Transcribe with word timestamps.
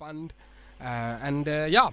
fund. 0.00 0.32
Uh, 0.80 1.28
and 1.28 1.46
uh, 1.46 1.66
yeah, 1.68 1.90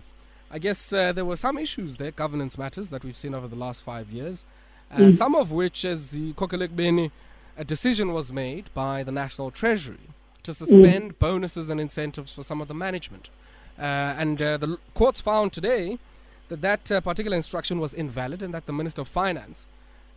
I 0.49 0.59
guess 0.59 0.93
uh, 0.93 1.11
there 1.11 1.25
were 1.25 1.35
some 1.35 1.57
issues 1.57 1.97
there, 1.97 2.11
governance 2.11 2.57
matters 2.57 2.89
that 2.89 3.03
we've 3.03 3.21
seen 3.23 3.33
over 3.35 3.47
the 3.47 3.61
last 3.65 3.83
five 3.83 4.09
years. 4.09 4.45
Uh, 4.89 4.97
mm. 4.97 5.13
Some 5.13 5.35
of 5.35 5.51
which, 5.51 5.83
as 5.83 6.11
the 6.11 6.33
Beni, 6.75 7.11
a 7.57 7.65
decision 7.65 8.13
was 8.13 8.31
made 8.31 8.65
by 8.73 9.03
the 9.03 9.11
National 9.11 9.51
Treasury 9.51 10.07
to 10.43 10.53
suspend 10.53 11.05
mm. 11.11 11.19
bonuses 11.19 11.69
and 11.69 11.81
incentives 11.81 12.31
for 12.33 12.43
some 12.43 12.61
of 12.61 12.69
the 12.69 12.73
management. 12.73 13.29
Uh, 13.77 14.21
and 14.21 14.41
uh, 14.41 14.55
the 14.57 14.77
courts 14.93 15.19
found 15.19 15.51
today 15.51 15.99
that 16.47 16.61
that 16.61 17.03
particular 17.03 17.35
instruction 17.35 17.79
was 17.79 17.93
invalid 17.93 18.41
and 18.41 18.53
that 18.53 18.65
the 18.67 18.73
Minister 18.73 19.01
of 19.01 19.09
Finance 19.09 19.67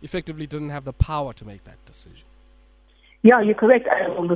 effectively 0.01 0.47
didn't 0.47 0.69
have 0.69 0.85
the 0.85 0.93
power 0.93 1.33
to 1.33 1.43
make 1.45 1.65
that 1.65 1.85
decision. 1.85 2.25
Yeah, 3.23 3.41
you're 3.41 3.55
correct. 3.55 3.87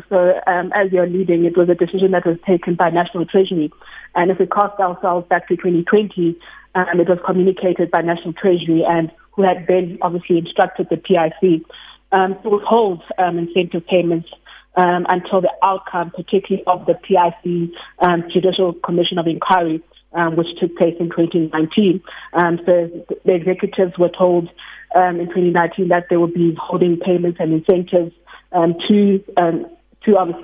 So, 0.09 0.39
um, 0.45 0.71
as 0.75 0.91
you're 0.91 1.07
leading, 1.07 1.45
it 1.45 1.57
was 1.57 1.69
a 1.69 1.75
decision 1.75 2.11
that 2.11 2.25
was 2.25 2.37
taken 2.45 2.75
by 2.75 2.91
National 2.91 3.25
Treasury. 3.25 3.71
And 4.13 4.29
if 4.29 4.37
we 4.37 4.45
cast 4.45 4.79
ourselves 4.79 5.27
back 5.27 5.47
to 5.47 5.55
2020, 5.55 6.37
um, 6.75 6.99
it 6.99 7.09
was 7.09 7.17
communicated 7.25 7.89
by 7.89 8.01
National 8.01 8.33
Treasury 8.33 8.83
and 8.87 9.11
who 9.31 9.41
had 9.43 9.65
then 9.67 9.97
obviously 10.01 10.37
instructed 10.37 10.87
the 10.89 10.97
PIC 10.97 11.63
um, 12.11 12.35
to 12.43 12.49
withhold 12.49 13.01
um, 13.17 13.39
incentive 13.39 13.87
payments 13.87 14.29
um, 14.77 15.05
until 15.09 15.41
the 15.41 15.51
outcome, 15.63 16.11
particularly 16.11 16.63
of 16.67 16.85
the 16.85 16.93
PIC 16.93 17.71
um, 17.99 18.23
Judicial 18.31 18.73
Commission 18.73 19.17
of 19.17 19.25
Inquiry, 19.25 19.81
um, 20.13 20.35
which 20.35 20.47
took 20.59 20.75
place 20.77 20.95
in 20.99 21.09
2019. 21.09 22.03
Um, 22.33 22.59
so 22.65 22.89
the 23.25 23.33
executives 23.33 23.97
were 23.97 24.11
told 24.15 24.49
um, 24.95 25.19
in 25.19 25.27
2019 25.27 25.89
that 25.89 26.05
they 26.09 26.17
would 26.17 26.33
be 26.33 26.55
holding 26.59 26.97
payments 26.97 27.39
and 27.39 27.51
incentives 27.51 28.13
um, 28.55 28.75
two 28.87 29.23
um, 29.37 29.65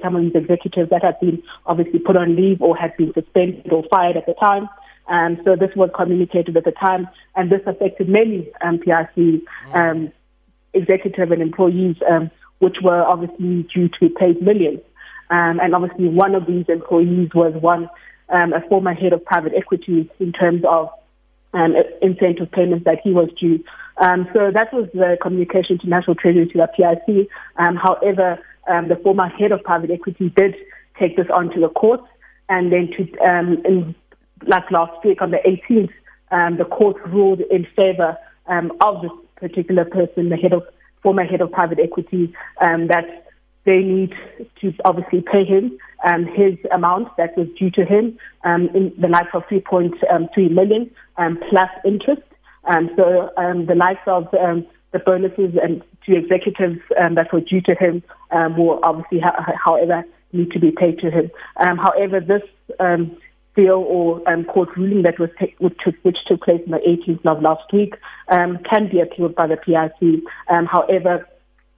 some 0.01 0.15
of 0.15 0.21
these 0.23 0.35
executives 0.35 0.89
that 0.89 1.03
had 1.03 1.19
been 1.19 1.41
obviously 1.65 1.99
put 1.99 2.17
on 2.17 2.35
leave 2.35 2.61
or 2.61 2.75
had 2.75 2.95
been 2.97 3.13
suspended 3.13 3.71
or 3.71 3.83
fired 3.91 4.17
at 4.17 4.25
the 4.25 4.33
time. 4.33 4.67
Um, 5.07 5.37
so 5.43 5.55
this 5.55 5.69
was 5.75 5.89
communicated 5.95 6.55
at 6.57 6.63
the 6.63 6.71
time, 6.71 7.07
and 7.35 7.51
this 7.51 7.61
affected 7.65 8.07
many 8.07 8.49
um, 8.63 8.79
PIC 8.79 9.43
um, 9.73 10.11
executive 10.73 11.31
and 11.31 11.41
employees, 11.41 11.97
um, 12.09 12.31
which 12.59 12.77
were 12.83 13.03
obviously 13.03 13.67
due 13.73 13.89
to 13.99 14.09
paid 14.09 14.41
millions. 14.41 14.79
Um, 15.29 15.59
and 15.61 15.75
obviously, 15.75 16.07
one 16.07 16.35
of 16.35 16.45
these 16.45 16.65
employees 16.67 17.29
was 17.33 17.53
one 17.61 17.89
um, 18.29 18.53
a 18.53 18.61
former 18.69 18.93
head 18.93 19.13
of 19.13 19.23
private 19.25 19.53
equity 19.55 20.09
in 20.19 20.31
terms 20.31 20.63
of 20.67 20.89
um, 21.53 21.75
incentive 22.01 22.51
payments 22.51 22.85
that 22.85 22.99
he 23.03 23.11
was 23.11 23.29
due. 23.39 23.63
Um, 23.97 24.27
so 24.33 24.51
that 24.53 24.73
was 24.73 24.89
the 24.93 25.17
communication 25.21 25.77
to 25.79 25.89
National 25.89 26.15
Treasury 26.15 26.47
to 26.47 26.57
the 26.57 26.67
PIC. 26.67 27.27
Um, 27.57 27.75
however, 27.75 28.39
um, 28.67 28.87
the 28.87 28.95
former 28.95 29.27
head 29.27 29.51
of 29.51 29.63
private 29.63 29.91
equity 29.91 30.33
did 30.35 30.55
take 30.99 31.17
this 31.17 31.27
on 31.33 31.49
to 31.51 31.59
the 31.59 31.69
court, 31.69 32.01
and 32.49 32.71
then 32.71 32.89
to 32.97 33.19
um, 33.19 33.61
in, 33.65 33.95
like 34.47 34.69
last 34.71 35.03
week 35.03 35.21
on 35.21 35.31
the 35.31 35.37
18th, 35.37 35.89
um, 36.31 36.57
the 36.57 36.65
court 36.65 36.97
ruled 37.07 37.41
in 37.51 37.67
favor 37.75 38.17
um, 38.47 38.71
of 38.81 39.01
this 39.01 39.11
particular 39.35 39.85
person, 39.85 40.29
the 40.29 40.37
head 40.37 40.53
of 40.53 40.63
former 41.03 41.25
head 41.25 41.41
of 41.41 41.51
private 41.51 41.79
equity, 41.79 42.33
that 42.59 43.20
they 43.65 43.79
need 43.79 44.13
to 44.61 44.73
obviously 44.85 45.21
pay 45.21 45.45
him 45.45 45.77
um, 46.09 46.25
his 46.25 46.57
amount 46.73 47.15
that 47.17 47.37
was 47.37 47.47
due 47.57 47.69
to 47.71 47.85
him 47.85 48.17
um, 48.43 48.69
in 48.73 48.91
the 48.99 49.07
likes 49.07 49.29
of 49.33 49.43
3.3 49.47 50.51
million 50.51 50.89
um, 51.17 51.39
plus 51.49 51.69
interest. 51.85 52.23
Um, 52.65 52.89
so 52.95 53.31
um, 53.37 53.65
the 53.65 53.75
likes 53.75 54.01
of 54.07 54.33
um, 54.33 54.65
the 54.91 54.99
bonuses 54.99 55.55
and 55.61 55.83
to 56.05 56.15
executives 56.15 56.79
um, 56.99 57.15
that 57.15 57.31
were 57.31 57.41
due 57.41 57.61
to 57.61 57.75
him 57.75 58.03
um, 58.31 58.57
will 58.57 58.79
obviously, 58.83 59.19
ha- 59.19 59.53
however, 59.63 60.03
need 60.33 60.51
to 60.51 60.59
be 60.59 60.71
paid 60.71 60.99
to 60.99 61.11
him. 61.11 61.29
Um, 61.57 61.77
however, 61.77 62.19
this 62.19 62.41
um, 62.79 63.15
deal 63.55 63.83
or 63.87 64.27
um, 64.29 64.45
court 64.45 64.69
ruling 64.77 65.03
that 65.03 65.19
was 65.19 65.29
ta- 65.39 65.47
which, 65.59 65.77
took, 65.83 65.95
which 66.03 66.17
took 66.25 66.41
place 66.41 66.61
on 66.65 66.71
the 66.71 66.77
18th 66.77 67.25
of 67.25 67.41
last 67.41 67.71
week 67.73 67.95
um, 68.29 68.57
can 68.69 68.89
be 68.89 68.99
appealed 68.99 69.35
by 69.35 69.47
the 69.47 69.57
PIC. 69.57 70.23
Um, 70.49 70.65
however, 70.65 71.27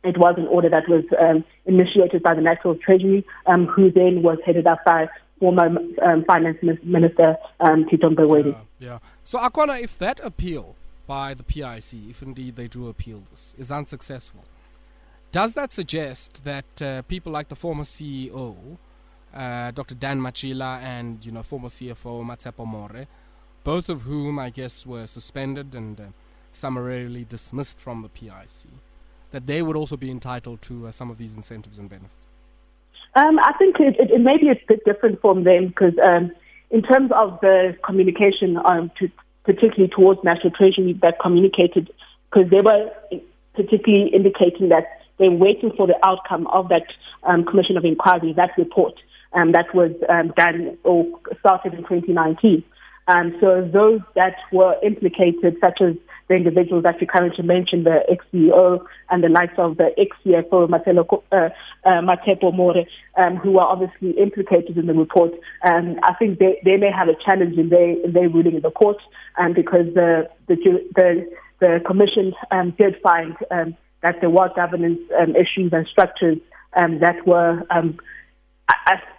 it 0.04 0.18
was 0.18 0.36
an 0.38 0.48
order 0.48 0.70
that 0.70 0.88
was 0.90 1.04
um, 1.20 1.44
initiated 1.66 2.24
by 2.24 2.34
the 2.34 2.42
National 2.42 2.76
Treasury, 2.76 3.26
um, 3.46 3.66
who 3.68 3.92
then 3.92 4.22
was 4.22 4.38
headed 4.46 4.68
up 4.68 4.84
by 4.86 5.08
former 5.40 5.68
um, 6.02 6.24
Finance 6.26 6.58
Minister 6.84 7.38
um, 7.60 7.86
Tito 7.90 8.10
Mboweni. 8.10 8.56
Yeah, 8.80 8.90
yeah. 8.90 9.00
So, 9.24 9.40
Akona, 9.40 9.82
if 9.82 9.98
that 10.00 10.20
appeal 10.22 10.76
by 11.08 11.34
the 11.34 11.44
PIC, 11.44 12.10
if 12.10 12.22
indeed 12.22 12.56
they 12.56 12.68
do 12.68 12.88
appeal 12.88 13.24
this, 13.30 13.56
is 13.58 13.72
unsuccessful, 13.72 14.46
does 15.32 15.54
that 15.56 15.74
suggest 15.74 16.44
that 16.44 16.82
uh, 16.82 17.02
people 17.04 17.32
like 17.32 17.50
the 17.50 17.56
former 17.56 17.84
CEO, 17.84 18.56
uh, 19.34 19.72
Dr. 19.72 19.96
Dan 19.96 20.22
Matjila, 20.22 20.82
and 20.82 21.26
you 21.26 21.32
know 21.32 21.44
former 21.44 21.70
CFO 21.70 22.24
Matshepo 22.24 22.66
More, 22.68 23.08
both 23.64 23.90
of 23.90 24.04
whom 24.04 24.38
I 24.38 24.50
guess 24.50 24.86
were 24.86 25.08
suspended 25.08 25.74
and 25.74 26.00
uh, 26.00 26.04
summarily 26.52 27.26
dismissed 27.26 27.80
from 27.80 28.02
the 28.02 28.10
PIC, 28.10 28.70
that 29.34 29.48
they 29.48 29.62
would 29.64 29.76
also 29.76 29.98
be 29.98 30.12
entitled 30.12 30.62
to 30.62 30.88
uh, 30.88 30.92
some 30.92 31.10
of 31.10 31.18
these 31.18 31.36
incentives 31.36 31.80
and 31.80 31.90
benefits? 31.90 32.28
Um, 33.16 33.40
I 33.40 33.54
think 33.58 33.80
it, 33.80 33.96
it, 34.00 34.12
it, 34.12 34.22
may 34.22 34.38
be 34.38 34.50
a 34.50 34.56
bit 34.68 34.86
different 34.86 35.20
from 35.22 35.44
them 35.44 35.68
because 35.68 35.94
um, 36.04 36.32
in 36.70 36.84
terms 36.84 37.12
of 37.14 37.40
the 37.42 37.76
communication, 37.84 38.58
um, 38.64 38.92
to, 39.00 39.10
particularly 39.44 39.92
towards 39.94 40.24
National 40.24 40.52
Treasury, 40.52 40.94
that 41.02 41.20
communicated 41.20 41.92
because 42.32 42.50
they 42.50 42.62
were 42.62 42.90
particularly 43.56 44.10
indicating 44.14 44.70
that 44.70 44.86
they're 45.18 45.32
waiting 45.32 45.72
for 45.76 45.88
the 45.88 45.98
outcome 46.04 46.48
of 46.48 46.70
that 46.70 46.86
um, 47.24 47.44
Commission 47.44 47.76
of 47.78 47.86
Inquiry, 47.86 48.34
that 48.34 48.52
report 48.58 48.94
um, 49.34 49.52
that 49.52 49.74
was 49.74 49.92
um, 50.10 50.34
done 50.38 50.78
or 50.84 51.06
started 51.40 51.74
in 51.74 51.82
2019. 51.82 52.64
Um, 53.08 53.36
so 53.42 53.68
those 53.72 54.00
that 54.16 54.36
were 54.52 54.76
implicated, 54.84 55.58
such 55.60 55.82
as 55.82 55.96
the 56.34 56.38
individuals 56.38 56.84
that 56.84 57.00
you 57.00 57.06
currently 57.06 57.44
mentioned, 57.46 57.86
the 57.86 58.00
ex-CEO 58.10 58.84
and 59.10 59.24
the 59.24 59.30
likes 59.30 59.54
of 59.58 59.78
the 59.78 59.92
ex-CFO, 59.98 60.68
Marcelo, 60.70 61.06
uh, 61.32 61.50
uh, 61.86 62.02
Matshepo 62.02 62.54
More, 62.54 62.76
um, 63.18 63.36
who 63.38 63.60
are 63.60 63.68
obviously 63.68 64.12
implicated 64.12 64.78
in 64.78 64.88
the 64.88 64.94
report. 64.94 65.32
Um, 65.64 66.00
I 66.04 66.14
think 66.16 66.40
they, 66.40 66.60
they 66.66 66.78
may 66.78 66.92
have 66.92 67.08
a 67.08 67.16
challenge 67.24 67.58
in 67.58 67.70
their, 67.70 68.04
in 68.04 68.14
their 68.14 68.30
ruling 68.30 68.56
in 68.56 68.62
the 68.62 68.72
court 68.72 68.98
um, 69.38 69.54
because 69.54 69.94
the, 69.94 70.30
the, 70.48 70.56
the, 70.96 71.30
the 71.60 71.80
commission 71.86 72.34
um, 72.50 72.74
did 72.80 72.96
find 73.04 73.36
um, 73.52 73.78
that 74.02 74.16
there 74.20 74.30
were 74.30 74.50
governance 74.56 75.00
um, 75.20 75.36
issues 75.36 75.72
and 75.72 75.88
structures 75.88 76.38
um, 76.76 77.00
that 77.00 77.28
were 77.28 77.62
um, 77.70 78.00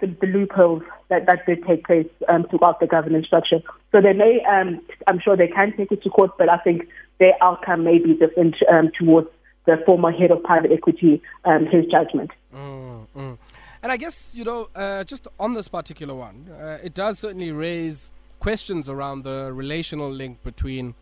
the, 0.00 0.16
the 0.20 0.26
loopholes 0.26 0.82
that, 1.08 1.26
that 1.26 1.46
did 1.46 1.64
take 1.66 1.84
place 1.84 2.08
um, 2.28 2.46
throughout 2.48 2.80
the 2.80 2.86
governance 2.86 3.26
structure. 3.26 3.60
So 3.92 4.00
they 4.00 4.12
may, 4.12 4.40
um, 4.50 4.80
I'm 5.06 5.20
sure 5.20 5.36
they 5.36 5.48
can 5.48 5.76
take 5.76 5.92
it 5.92 6.02
to 6.02 6.10
court, 6.10 6.32
but 6.38 6.48
I 6.48 6.58
think 6.58 6.88
their 7.18 7.34
outcome 7.42 7.84
may 7.84 7.98
be 7.98 8.14
different 8.14 8.56
um, 8.70 8.90
towards 8.98 9.28
the 9.66 9.82
former 9.86 10.12
head 10.12 10.30
of 10.30 10.42
private 10.42 10.72
equity, 10.72 11.22
um, 11.44 11.66
his 11.66 11.86
judgment. 11.86 12.30
Mm, 12.54 13.06
mm. 13.16 13.38
And 13.82 13.92
I 13.92 13.96
guess, 13.96 14.36
you 14.36 14.44
know, 14.44 14.68
uh, 14.74 15.04
just 15.04 15.28
on 15.38 15.54
this 15.54 15.68
particular 15.68 16.14
one, 16.14 16.48
uh, 16.50 16.78
it 16.82 16.94
does 16.94 17.18
certainly 17.18 17.52
raise 17.52 18.10
questions 18.40 18.88
around 18.88 19.24
the 19.24 19.52
relational 19.52 20.10
link 20.10 20.42
between 20.42 20.94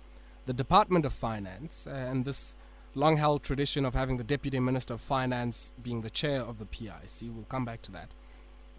the 0.46 0.52
Department 0.52 1.04
of 1.04 1.12
Finance 1.12 1.86
and 1.86 2.24
this 2.24 2.56
long 2.94 3.16
held 3.16 3.42
tradition 3.42 3.84
of 3.84 3.94
having 3.94 4.16
the 4.16 4.24
Deputy 4.24 4.60
Minister 4.60 4.94
of 4.94 5.00
Finance 5.00 5.72
being 5.82 6.02
the 6.02 6.10
chair 6.10 6.40
of 6.40 6.58
the 6.58 6.66
PIC. 6.66 7.22
We'll 7.22 7.46
come 7.48 7.64
back 7.64 7.82
to 7.82 7.92
that 7.92 8.08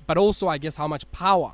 but 0.05 0.17
also, 0.17 0.47
I 0.47 0.57
guess, 0.57 0.75
how 0.75 0.87
much 0.87 1.09
power 1.11 1.53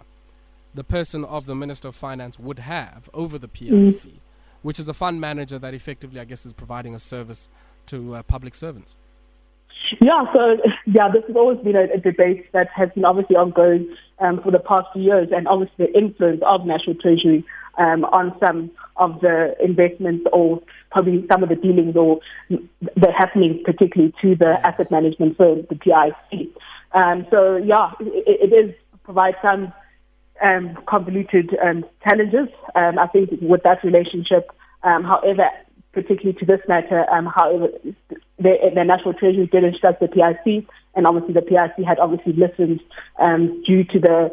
the 0.73 0.84
person 0.84 1.25
of 1.25 1.46
the 1.46 1.56
Minister 1.56 1.88
of 1.88 1.96
Finance 1.96 2.40
would 2.40 2.59
have 2.59 3.09
over 3.13 3.38
the 3.38 3.47
PIC, 3.47 3.69
mm. 3.69 4.19
Which 4.62 4.80
is 4.80 4.88
a 4.88 4.94
fund 4.94 5.20
manager 5.22 5.59
that 5.59 5.74
effectively, 5.74 6.20
I 6.20 6.25
guess, 6.25 6.46
is 6.46 6.53
providing 6.53 6.96
a 6.96 7.00
service 7.00 7.50
to 7.88 8.16
uh, 8.16 8.24
public 8.24 8.56
servants. 8.56 8.96
Yeah, 10.02 10.25
so 10.34 10.58
yeah, 10.86 11.09
this 11.12 11.24
has 11.28 11.36
always 11.36 11.59
been 11.59 11.75
a, 11.75 11.86
a 11.94 11.97
debate 11.97 12.52
that 12.52 12.68
has 12.75 12.90
been 12.94 13.06
obviously 13.06 13.36
ongoing 13.36 13.96
um, 14.20 14.42
for 14.42 14.52
the 14.52 14.59
past 14.59 14.84
few 14.94 15.03
years, 15.03 15.30
and 15.31 15.47
obviously 15.47 15.88
the 15.88 15.97
influence 15.97 16.42
of 16.46 16.66
National 16.66 16.96
Treasury 16.96 17.44
um, 17.78 18.03
on 18.06 18.35
some 18.40 18.72
of 18.97 19.22
the 19.22 19.56
investments 19.64 20.26
or 20.34 20.61
probably 20.91 21.26
some 21.32 21.41
of 21.44 21.50
the 21.50 21.56
dealings 21.56 21.96
or 21.96 22.20
the 22.50 23.11
happenings, 23.17 23.61
particularly 23.64 24.14
to 24.22 24.35
the 24.35 24.59
asset 24.66 24.91
management 24.91 25.38
firm, 25.38 25.66
the 25.70 25.76
PIC. 25.76 26.50
Um, 26.91 27.26
so 27.32 27.58
yeah, 27.58 27.91
it, 28.00 28.52
it 28.52 28.53
is 28.53 28.76
provide 29.03 29.35
some 29.41 29.73
um, 30.41 30.78
convoluted 30.88 31.56
um, 31.64 31.86
challenges. 32.03 32.47
Um, 32.76 33.00
I 33.00 33.08
think 33.08 33.30
with 33.41 33.64
that 33.64 33.84
relationship, 33.84 34.50
um, 34.84 35.03
however, 35.03 35.50
particularly 35.91 36.38
to 36.40 36.46
this 36.46 36.62
matter, 36.68 37.09
um, 37.09 37.26
however, 37.26 37.68
the, 38.38 38.56
the 38.74 38.84
National 38.84 39.14
Treasury 39.14 39.47
did 39.52 39.64
instruct 39.64 40.00
the 40.00 40.08
PIC, 40.08 40.66
and 40.96 41.06
obviously 41.06 41.34
the 41.34 41.41
PIC 41.41 41.86
had 41.86 42.00
obviously 42.00 42.34
listened 42.34 42.80
um, 43.20 43.62
due 43.66 43.84
to 43.84 44.00
the 44.00 44.30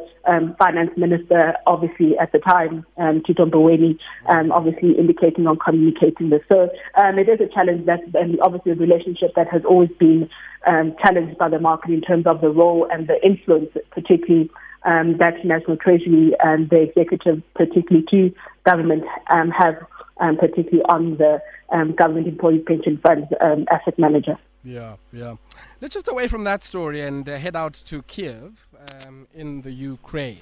finance 0.59 0.91
minister, 0.97 1.55
obviously 1.67 2.17
at 2.19 2.33
the 2.33 2.39
time, 2.39 2.85
um, 2.99 3.23
Tito 3.27 3.47
Mboweni, 3.47 3.99
obviously 4.29 4.99
indicating 4.99 5.47
on 5.47 5.59
communicating 5.59 6.31
this. 6.31 6.43
So 6.49 6.69
it 6.97 7.29
is 7.29 7.41
a 7.41 7.53
challenge 7.53 7.87
that, 7.87 8.01
and 8.15 8.39
obviously 8.41 8.73
a 8.73 8.75
relationship 8.75 9.35
that 9.35 9.49
has 9.49 9.63
always 9.65 9.91
been 9.99 10.29
challenged 10.65 11.39
by 11.39 11.49
the 11.49 11.59
market 11.59 11.91
in 11.91 12.01
terms 12.01 12.27
of 12.27 12.41
the 12.41 12.51
role 12.51 12.87
and 12.91 13.09
the 13.09 13.25
influence, 13.25 13.71
particularly 13.91 14.51
um, 14.87 15.19
that 15.19 15.45
National 15.45 15.77
Treasury 15.77 16.35
and 16.43 16.71
the 16.71 16.81
executive, 16.83 17.43
particularly 17.55 18.07
to 18.11 18.35
government, 18.65 19.05
um, 19.29 19.51
have 19.51 19.77
um, 20.19 20.37
particularly 20.37 20.83
on 20.89 21.19
the 21.19 21.41
um, 21.71 21.95
government 21.95 22.27
employee 22.27 22.61
pension 22.61 22.99
funds 22.99 23.27
um, 23.41 23.67
asset 23.71 23.99
manager. 23.99 24.39
Yeah, 24.65 24.97
yeah. 25.13 25.37
Let's 25.81 25.95
shift 25.95 26.09
away 26.09 26.29
from 26.29 26.45
that 26.45 26.65
story 26.65 27.03
and 27.03 27.29
uh, 27.29 27.37
head 27.37 27.55
out 27.55 27.75
to 27.87 28.03
Kiev 28.03 28.69
um, 29.07 29.27
in 29.35 29.63
the 29.63 29.73
Ukraine. 29.73 30.39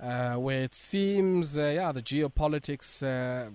Uh, 0.00 0.34
where 0.34 0.62
it 0.62 0.76
seems, 0.76 1.58
uh, 1.58 1.72
yeah, 1.74 1.90
the 1.90 2.00
geopolitics 2.02 3.02
uh, 3.02 3.50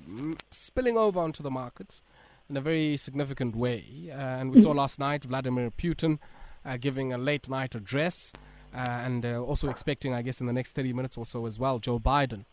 spilling 0.52 0.98
over 0.98 1.18
onto 1.18 1.42
the 1.42 1.50
markets 1.50 2.02
in 2.50 2.58
a 2.58 2.62
very 2.62 2.98
significant 2.98 3.56
way. 3.56 4.10
Uh, 4.10 4.16
and 4.16 4.52
we 4.52 4.60
saw 4.60 4.72
last 4.72 5.00
night 5.00 5.24
Vladimir 5.24 5.72
Putin 5.72 6.20
uh, 6.66 6.76
giving 6.76 7.14
a 7.14 7.18
late 7.18 7.48
night 7.50 7.76
address 7.76 8.34
and 8.74 9.26
also 9.26 9.70
expecting, 9.70 10.14
I 10.14 10.22
guess, 10.22 10.42
in 10.42 10.48
the 10.48 10.54
next 10.54 10.74
30 10.74 10.94
minutes 10.94 11.18
or 11.18 11.26
so 11.26 11.46
as 11.46 11.60
well, 11.60 11.80
Joe 11.80 12.00
Biden 12.00 12.46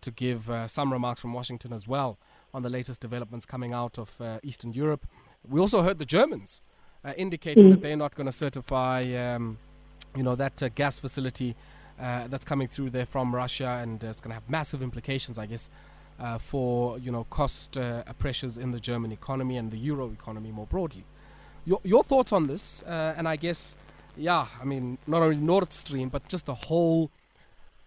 to 0.00 0.10
give 0.10 0.50
some 0.66 0.92
remarks 0.92 1.20
from 1.20 1.32
Washington 1.32 1.72
as 1.72 1.86
well 1.86 2.18
on 2.52 2.62
the 2.62 2.68
latest 2.68 3.00
developments 3.00 3.46
coming 3.46 3.72
out 3.72 3.98
of 3.98 4.20
Eastern 4.42 4.72
Europe. 4.72 5.06
We 5.48 5.60
also 5.60 5.82
heard 5.82 5.98
the 5.98 6.04
Germans 6.06 6.60
indicating 7.16 7.64
mm. 7.64 7.70
that 7.70 7.80
they're 7.82 7.96
not 7.96 8.14
going 8.14 8.26
to 8.26 8.32
certify, 8.32 9.00
um, 9.14 9.58
you 10.16 10.22
know, 10.22 10.34
that 10.34 10.74
gas 10.74 10.98
facility 10.98 11.54
uh, 12.00 12.26
that's 12.28 12.44
coming 12.44 12.66
through 12.66 12.90
there 12.90 13.04
from 13.04 13.34
Russia, 13.34 13.78
and 13.82 14.02
uh, 14.02 14.08
it's 14.08 14.20
going 14.20 14.30
to 14.30 14.34
have 14.34 14.48
massive 14.48 14.82
implications, 14.82 15.38
I 15.38 15.44
guess, 15.46 15.68
uh, 16.18 16.38
for 16.38 16.98
you 16.98 17.12
know 17.12 17.24
cost 17.24 17.76
uh, 17.76 18.02
pressures 18.18 18.56
in 18.56 18.70
the 18.70 18.80
German 18.80 19.12
economy 19.12 19.56
and 19.58 19.70
the 19.70 19.76
euro 19.76 20.10
economy 20.10 20.50
more 20.50 20.66
broadly. 20.66 21.04
Your 21.66 21.80
your 21.84 22.02
thoughts 22.02 22.32
on 22.32 22.46
this, 22.46 22.82
uh, 22.84 23.14
and 23.18 23.28
I 23.28 23.36
guess, 23.36 23.76
yeah, 24.16 24.46
I 24.60 24.64
mean, 24.64 24.98
not 25.06 25.22
only 25.22 25.36
Nord 25.36 25.72
Stream, 25.72 26.08
but 26.08 26.28
just 26.28 26.46
the 26.46 26.54
whole, 26.54 27.10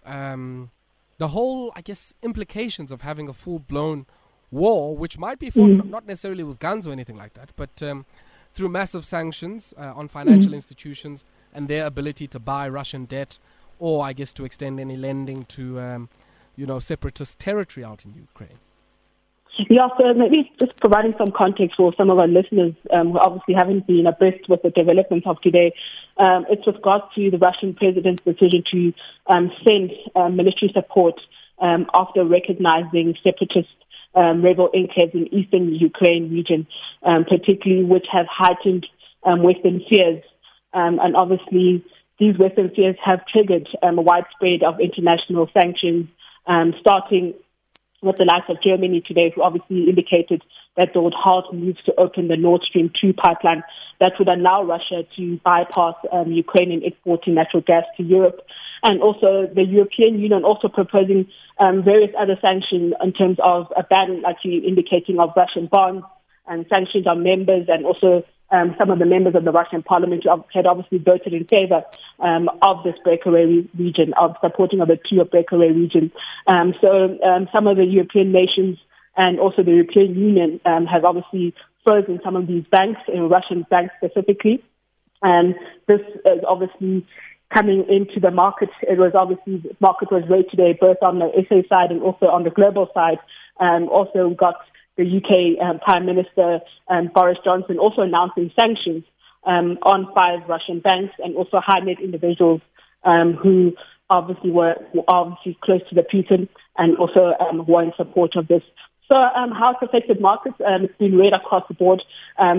um, 0.06 0.72
the 1.18 1.30
whole, 1.30 1.72
I 1.76 1.82
guess, 1.82 2.14
implications 2.22 2.92
of 2.92 3.02
having 3.02 3.28
a 3.28 3.34
full 3.34 3.60
blown 3.60 4.06
war, 4.52 4.96
which 4.96 5.18
might 5.18 5.40
be 5.40 5.50
fought 5.50 5.70
mm. 5.70 5.90
not 5.90 6.06
necessarily 6.06 6.44
with 6.44 6.60
guns 6.60 6.88
or 6.88 6.92
anything 6.92 7.18
like 7.18 7.34
that, 7.34 7.52
but 7.56 7.82
um, 7.82 8.06
through 8.54 8.70
massive 8.70 9.06
sanctions 9.06 9.74
uh, 9.78 9.94
on 9.96 10.08
financial 10.08 10.52
mm. 10.52 10.56
institutions 10.56 11.26
and 11.54 11.68
their 11.68 11.86
ability 11.86 12.28
to 12.28 12.40
buy 12.40 12.70
Russian 12.70 13.06
debt 13.06 13.40
or 13.80 14.06
I 14.06 14.14
guess 14.14 14.32
to 14.34 14.46
extend 14.46 14.80
any 14.80 14.96
lending 14.96 15.46
to, 15.46 15.80
um, 15.80 16.10
you 16.56 16.66
know, 16.66 16.80
separatist 16.80 17.40
territory 17.40 17.84
out 17.84 18.06
in 18.06 18.14
Ukraine. 18.14 18.60
Yeah, 19.70 19.88
so 20.00 20.14
maybe 20.14 20.52
just 20.60 20.76
providing 20.80 21.14
some 21.18 21.32
context 21.36 21.78
for 21.78 21.94
some 21.96 22.10
of 22.10 22.18
our 22.18 22.28
listeners 22.28 22.74
um, 22.92 23.12
who 23.12 23.20
obviously 23.20 23.54
haven't 23.54 23.86
been 23.86 24.08
abreast 24.08 24.50
with 24.50 24.62
the 24.64 24.72
developments 24.72 25.28
of 25.28 25.40
today. 25.42 25.74
Um, 26.18 26.46
it's 26.50 26.66
with 26.66 26.76
regard 26.76 27.04
to 27.16 27.30
the 27.30 27.38
Russian 27.38 27.76
president's 27.76 28.24
decision 28.24 28.64
to 28.72 28.94
um, 29.28 29.52
send 29.66 29.92
uh, 30.16 30.30
military 30.30 30.72
support 30.74 31.22
um, 31.60 31.86
after 31.94 32.26
recognizing 32.26 33.16
separatist 33.24 33.70
um, 34.16 34.44
rebel 34.44 34.70
enclaves 34.74 35.14
in 35.14 35.32
eastern 35.34 35.74
Ukraine 35.74 36.32
region, 36.32 36.66
um, 37.04 37.24
particularly 37.24 37.84
which 37.84 38.06
have 38.12 38.26
heightened 38.30 38.88
Western 39.26 39.82
fears. 39.90 40.24
and 40.74 41.16
obviously, 41.16 41.86
these 42.20 42.38
Western 42.38 42.70
fears 42.76 42.96
have 43.04 43.26
triggered 43.26 43.68
um, 43.82 43.98
a 43.98 44.02
widespread 44.02 44.64
of 44.64 44.80
international 44.80 45.50
sanctions, 45.54 46.08
um, 46.48 46.74
starting 46.80 47.34
with 48.04 48.18
the 48.18 48.26
likes 48.26 48.46
of 48.50 48.62
Germany 48.62 49.02
today, 49.06 49.32
who 49.34 49.42
obviously 49.42 49.90
indicated 49.90 50.44
that 50.78 50.90
they 50.94 51.00
would 51.00 51.14
halt 51.14 51.54
moves 51.54 51.82
to 51.86 51.94
open 52.00 52.28
the 52.28 52.38
Nord 52.38 52.62
Stream 52.64 52.92
2 53.00 53.14
pipeline 53.14 53.64
that 54.00 54.14
would 54.20 54.28
allow 54.28 54.64
Russia 54.64 55.04
to 55.16 55.40
bypass 55.44 55.96
um, 56.12 56.32
Ukraine 56.32 56.72
in 56.72 56.84
exporting 56.84 57.36
natural 57.36 57.62
gas 57.62 57.84
to 57.98 58.04
Europe. 58.04 58.42
And 58.84 59.02
also 59.02 59.48
the 59.54 59.64
European 59.64 60.20
Union 60.20 60.44
also 60.44 60.68
proposing 60.68 61.28
um, 61.60 61.84
various 61.84 62.12
other 62.20 62.38
sanctions 62.42 62.94
in 63.02 63.14
terms 63.14 63.38
of 63.42 63.72
a 63.78 63.84
ban, 63.84 64.22
like 64.22 64.38
you 64.44 64.62
indicating, 64.62 65.20
of 65.20 65.30
Russian 65.36 65.68
bonds 65.68 66.04
and 66.48 66.66
sanctions 66.74 67.08
on 67.08 67.24
members 67.24 67.68
and 67.70 67.86
also 67.86 68.24
um, 68.54 68.76
some 68.78 68.92
of 68.92 69.00
the 69.00 69.06
members 69.06 69.36
of 69.36 69.44
the 69.44 69.52
Russian 69.52 69.82
parliament 69.82 70.24
had 70.54 70.66
obviously 70.68 71.00
voted 71.00 71.34
in 71.34 71.46
favor 71.46 71.84
um, 72.20 72.50
of 72.62 72.84
this 72.84 72.96
breakaway 73.04 73.68
region, 73.78 74.14
of 74.14 74.36
supporting 74.42 74.80
of 74.80 74.88
the 74.88 75.00
two 75.10 75.24
breakaway 75.26 75.72
region. 75.72 76.12
Um, 76.48 76.74
so 76.80 77.18
um, 77.24 77.50
some 77.52 77.68
of 77.68 77.78
the 77.78 77.86
European 77.86 78.32
nations 78.32 78.78
and 79.18 79.40
also 79.40 79.64
the 79.64 79.72
European 79.72 80.16
Union 80.16 80.62
um, 80.66 80.86
have 80.86 81.04
obviously 81.04 81.54
frozen 81.84 82.20
some 82.24 82.36
of 82.36 82.48
these 82.48 82.64
banks, 82.72 83.02
in 83.12 83.28
Russian 83.28 83.66
banks 83.70 83.94
specifically. 83.98 84.64
And 85.22 85.56
this 85.88 86.02
is 86.26 86.44
obviously 86.48 87.06
coming 87.54 87.86
into 87.90 88.20
the 88.20 88.32
market. 88.32 88.70
It 88.82 88.98
was 88.98 89.14
obviously 89.16 89.58
the 89.58 89.76
market 89.80 90.12
was 90.12 90.24
great 90.28 90.50
today, 90.50 90.78
both 90.80 90.98
on 91.02 91.20
the 91.20 91.30
SA 91.50 91.68
side 91.70 91.92
and 91.92 92.02
also 92.02 92.28
on 92.28 92.44
the 92.44 92.50
global 92.50 92.90
side. 92.94 93.20
Um, 93.60 93.90
also 93.90 94.32
got 94.32 94.56
the 94.98 95.04
UK 95.04 95.60
um, 95.64 95.80
Prime 95.80 96.06
Minister 96.06 96.60
um, 96.88 97.10
Boris 97.14 97.38
Johnson 97.44 97.80
also 97.80 98.02
announcing 98.02 98.52
sanctions 98.60 99.04
um, 99.46 99.78
on 99.84 100.08
five 100.14 100.48
Russian 100.48 100.80
banks 100.80 101.14
and 101.20 101.36
also 101.36 101.60
high 101.60 101.80
net 101.80 101.98
individuals 102.02 102.62
um, 103.04 103.34
who 103.34 103.74
obviously 104.10 104.52
were, 104.52 104.76
were, 104.94 105.04
obviously 105.08 105.58
close 105.64 105.82
to 105.90 105.96
the 105.96 106.04
Putin 106.04 106.48
and 106.78 106.98
also 106.98 107.34
um, 107.40 107.66
were 107.66 107.84
in 107.84 107.92
support 107.98 108.36
of 108.36 108.48
this. 108.48 108.62
So 109.08 109.16
um, 109.16 109.52
how 109.52 109.72
it's 109.72 109.82
affected 109.82 110.22
markets, 110.22 110.56
it's 110.60 110.98
been 110.98 111.18
read 111.18 111.34
across 111.34 111.64
the 111.68 111.74
board. 111.74 112.02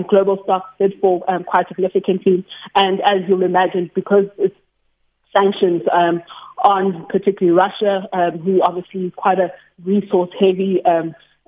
Global 0.09 0.39
stocks 0.43 0.69
did 0.79 0.93
fall 1.01 1.25
quite 1.47 1.67
significantly. 1.67 2.45
And 2.75 3.01
as 3.01 3.27
you'll 3.27 3.43
imagine, 3.43 3.89
because 3.95 4.25
it's 4.37 4.55
sanctions 5.33 5.81
on 6.63 7.07
particularly 7.09 7.57
Russia, 7.57 8.07
who 8.43 8.61
obviously 8.61 9.07
is 9.07 9.13
quite 9.17 9.39
a 9.39 9.51
resource 9.83 10.29
heavy 10.39 10.81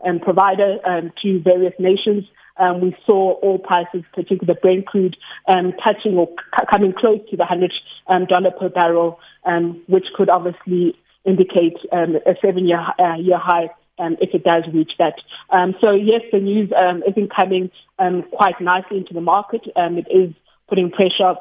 um, 0.06 0.18
um, 0.18 0.20
provider 0.20 0.78
um, 0.86 1.12
to 1.22 1.40
various 1.42 1.74
nations. 1.80 2.26
Um, 2.58 2.82
we 2.82 2.96
saw 3.06 3.40
oil 3.44 3.60
prices, 3.60 4.04
particularly 4.14 4.60
Brent 4.62 4.88
crude, 4.88 5.16
um, 5.48 5.74
touching 5.84 6.18
or 6.18 6.28
c- 6.28 6.66
coming 6.72 6.94
close 6.94 7.20
to 7.30 7.38
the 7.38 7.46
hundred 7.46 7.72
dollar 8.28 8.52
per 8.52 8.70
barrel, 8.70 9.20
um, 9.46 9.84
which 9.88 10.06
could 10.16 10.30
obviously 10.30 10.96
indicate 11.24 11.78
um, 11.92 12.16
a 12.26 12.36
seven-year 12.42 12.84
uh, 13.00 13.16
year 13.16 13.38
high 13.38 13.70
um, 14.00 14.18
if 14.22 14.34
it 14.34 14.44
does 14.44 14.64
reach 14.74 14.94
that. 14.98 15.16
Um, 15.52 15.76
so 15.82 15.92
yes, 15.92 16.22
the 16.32 16.40
news 16.40 16.72
um, 16.76 17.04
isn't 17.08 17.36
coming 17.36 17.70
um, 18.00 18.24
quite 18.32 18.60
nicely 18.60 18.98
into 18.98 19.14
the 19.14 19.22
market. 19.22 19.62
Um, 19.76 19.98
it 19.98 20.08
is 20.10 20.34
putting 20.68 20.90
pressure 20.90 21.36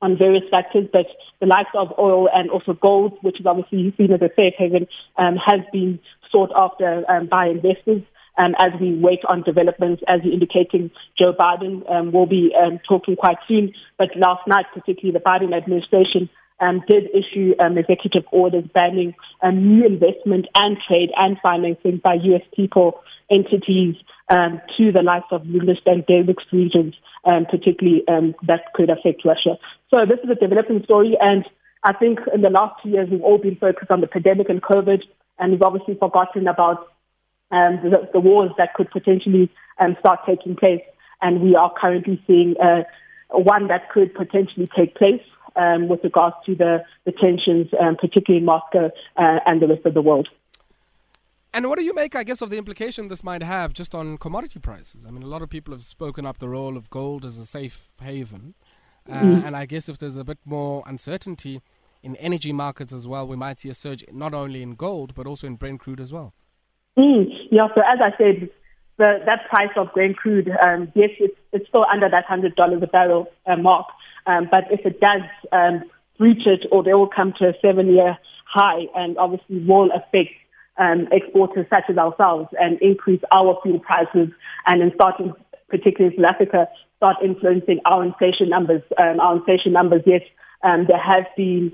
on 0.00 0.18
various 0.18 0.44
factors, 0.50 0.88
but 0.92 1.06
the 1.40 1.46
likes 1.46 1.70
of 1.74 1.92
oil 1.98 2.28
and 2.32 2.50
also 2.50 2.72
gold, 2.72 3.18
which 3.22 3.38
is 3.40 3.46
obviously 3.46 3.94
seen 3.96 4.12
as 4.12 4.20
a 4.20 4.30
safe 4.36 4.54
haven, 4.58 4.88
um, 5.16 5.36
has 5.36 5.60
been 5.72 6.00
sought 6.32 6.50
after 6.56 7.04
um, 7.08 7.26
by 7.26 7.46
investors. 7.46 8.02
Um, 8.38 8.54
as 8.58 8.72
we 8.80 8.98
wait 8.98 9.20
on 9.28 9.42
developments, 9.42 10.02
as 10.08 10.20
you're 10.24 10.32
indicating, 10.32 10.90
Joe 11.18 11.34
Biden 11.38 11.88
um, 11.92 12.12
will 12.12 12.26
be 12.26 12.50
um, 12.56 12.80
talking 12.88 13.14
quite 13.14 13.36
soon. 13.46 13.74
But 13.98 14.08
last 14.16 14.48
night, 14.48 14.64
particularly 14.72 15.12
the 15.12 15.22
Biden 15.22 15.54
administration 15.54 16.30
um, 16.58 16.80
did 16.88 17.10
issue 17.12 17.52
um, 17.60 17.76
executive 17.76 18.24
orders 18.32 18.64
banning 18.72 19.14
um, 19.42 19.76
new 19.76 19.84
investment 19.84 20.46
and 20.54 20.78
trade 20.88 21.10
and 21.14 21.36
financing 21.42 22.00
by 22.02 22.14
U.S. 22.14 22.42
people, 22.56 23.02
entities 23.30 23.96
to 24.30 24.90
the 24.90 25.02
likes 25.02 25.26
of 25.30 25.44
Middle 25.44 25.74
and 25.84 26.06
Benelux 26.06 26.36
regions, 26.52 26.94
particularly 27.22 28.02
that 28.46 28.72
could 28.72 28.88
affect 28.88 29.26
Russia. 29.26 29.58
So 29.92 30.06
this 30.06 30.20
is 30.24 30.30
a 30.30 30.34
developing 30.34 30.82
story, 30.84 31.18
and 31.20 31.44
I 31.84 31.92
think 31.92 32.20
in 32.32 32.40
the 32.42 32.48
last 32.48 32.82
two 32.82 32.90
years 32.90 33.08
we've 33.10 33.22
all 33.22 33.38
been 33.38 33.56
focused 33.56 33.90
on 33.90 34.00
the 34.00 34.06
pandemic 34.06 34.48
and 34.48 34.62
COVID 34.62 35.02
and 35.38 35.52
we've 35.52 35.62
obviously 35.62 35.94
forgotten 35.94 36.46
about 36.48 36.88
um, 37.50 37.80
the, 37.82 38.08
the, 38.12 38.20
wars 38.20 38.50
that 38.58 38.74
could 38.74 38.90
potentially 38.90 39.50
um, 39.78 39.96
start 40.00 40.20
taking 40.26 40.56
place. 40.56 40.80
And 41.20 41.40
we 41.40 41.54
are 41.54 41.72
currently 41.78 42.22
seeing 42.26 42.54
uh, 42.60 42.84
one 43.30 43.68
that 43.68 43.90
could 43.90 44.14
potentially 44.14 44.68
take 44.76 44.96
place 44.96 45.22
um, 45.56 45.88
with 45.88 46.00
regards 46.02 46.36
to 46.46 46.54
the, 46.54 46.82
the 47.04 47.12
tensions, 47.12 47.68
um, 47.78 47.96
particularly 47.96 48.40
in 48.40 48.46
Moscow 48.46 48.90
uh, 49.16 49.38
and 49.46 49.60
the 49.60 49.66
rest 49.66 49.84
of 49.84 49.94
the 49.94 50.02
world. 50.02 50.28
And 51.54 51.68
what 51.68 51.78
do 51.78 51.84
you 51.84 51.94
make, 51.94 52.16
I 52.16 52.24
guess, 52.24 52.40
of 52.40 52.48
the 52.48 52.56
implication 52.56 53.08
this 53.08 53.22
might 53.22 53.42
have 53.42 53.74
just 53.74 53.94
on 53.94 54.16
commodity 54.16 54.58
prices? 54.58 55.04
I 55.06 55.10
mean, 55.10 55.22
a 55.22 55.26
lot 55.26 55.42
of 55.42 55.50
people 55.50 55.74
have 55.74 55.84
spoken 55.84 56.24
up 56.24 56.38
the 56.38 56.48
role 56.48 56.78
of 56.78 56.88
gold 56.88 57.26
as 57.26 57.36
a 57.36 57.44
safe 57.44 57.90
haven. 58.00 58.54
Uh, 59.08 59.20
mm. 59.20 59.44
And 59.44 59.54
I 59.54 59.66
guess 59.66 59.88
if 59.88 59.98
there's 59.98 60.16
a 60.16 60.24
bit 60.24 60.38
more 60.46 60.82
uncertainty, 60.86 61.60
in 62.02 62.16
energy 62.16 62.52
markets 62.52 62.92
as 62.92 63.06
well, 63.06 63.26
we 63.26 63.36
might 63.36 63.60
see 63.60 63.68
a 63.68 63.74
surge 63.74 64.04
not 64.12 64.34
only 64.34 64.62
in 64.62 64.74
gold 64.74 65.14
but 65.14 65.26
also 65.26 65.46
in 65.46 65.56
Brent 65.56 65.80
crude 65.80 66.00
as 66.00 66.12
well. 66.12 66.34
Mm, 66.98 67.26
yeah, 67.50 67.68
so 67.74 67.80
as 67.80 67.98
I 68.02 68.16
said, 68.18 68.50
the, 68.98 69.18
that 69.24 69.48
price 69.48 69.70
of 69.76 69.92
Brent 69.94 70.16
crude, 70.16 70.50
um, 70.66 70.92
yes, 70.94 71.10
it's, 71.18 71.34
it's 71.52 71.66
still 71.68 71.84
under 71.90 72.08
that 72.10 72.24
hundred 72.24 72.54
dollars 72.56 72.82
a 72.82 72.86
barrel 72.86 73.26
uh, 73.46 73.56
mark, 73.56 73.86
um, 74.26 74.48
but 74.50 74.64
if 74.70 74.84
it 74.84 75.00
does 75.00 75.22
um, 75.52 75.84
breach 76.18 76.46
it, 76.46 76.66
or 76.70 76.82
they 76.82 76.92
will 76.92 77.08
come 77.08 77.32
to 77.38 77.48
a 77.48 77.52
seven-year 77.62 78.18
high, 78.46 78.82
and 78.94 79.16
obviously 79.16 79.64
will 79.64 79.90
affect 79.92 80.30
um, 80.76 81.08
exporters 81.10 81.66
such 81.70 81.84
as 81.88 81.96
ourselves 81.96 82.48
and 82.60 82.80
increase 82.82 83.20
our 83.32 83.58
fuel 83.62 83.80
prices, 83.80 84.28
and 84.66 84.82
in 84.82 84.92
starting, 84.94 85.32
particularly 85.68 86.14
in 86.14 86.22
South 86.22 86.34
Africa, 86.34 86.68
start 86.98 87.16
influencing 87.24 87.80
our 87.86 88.04
inflation 88.04 88.48
numbers. 88.48 88.82
Um, 89.02 89.18
our 89.18 89.36
inflation 89.36 89.72
numbers, 89.72 90.02
yes, 90.06 90.22
um, 90.62 90.86
there 90.86 91.00
have 91.00 91.24
been 91.36 91.72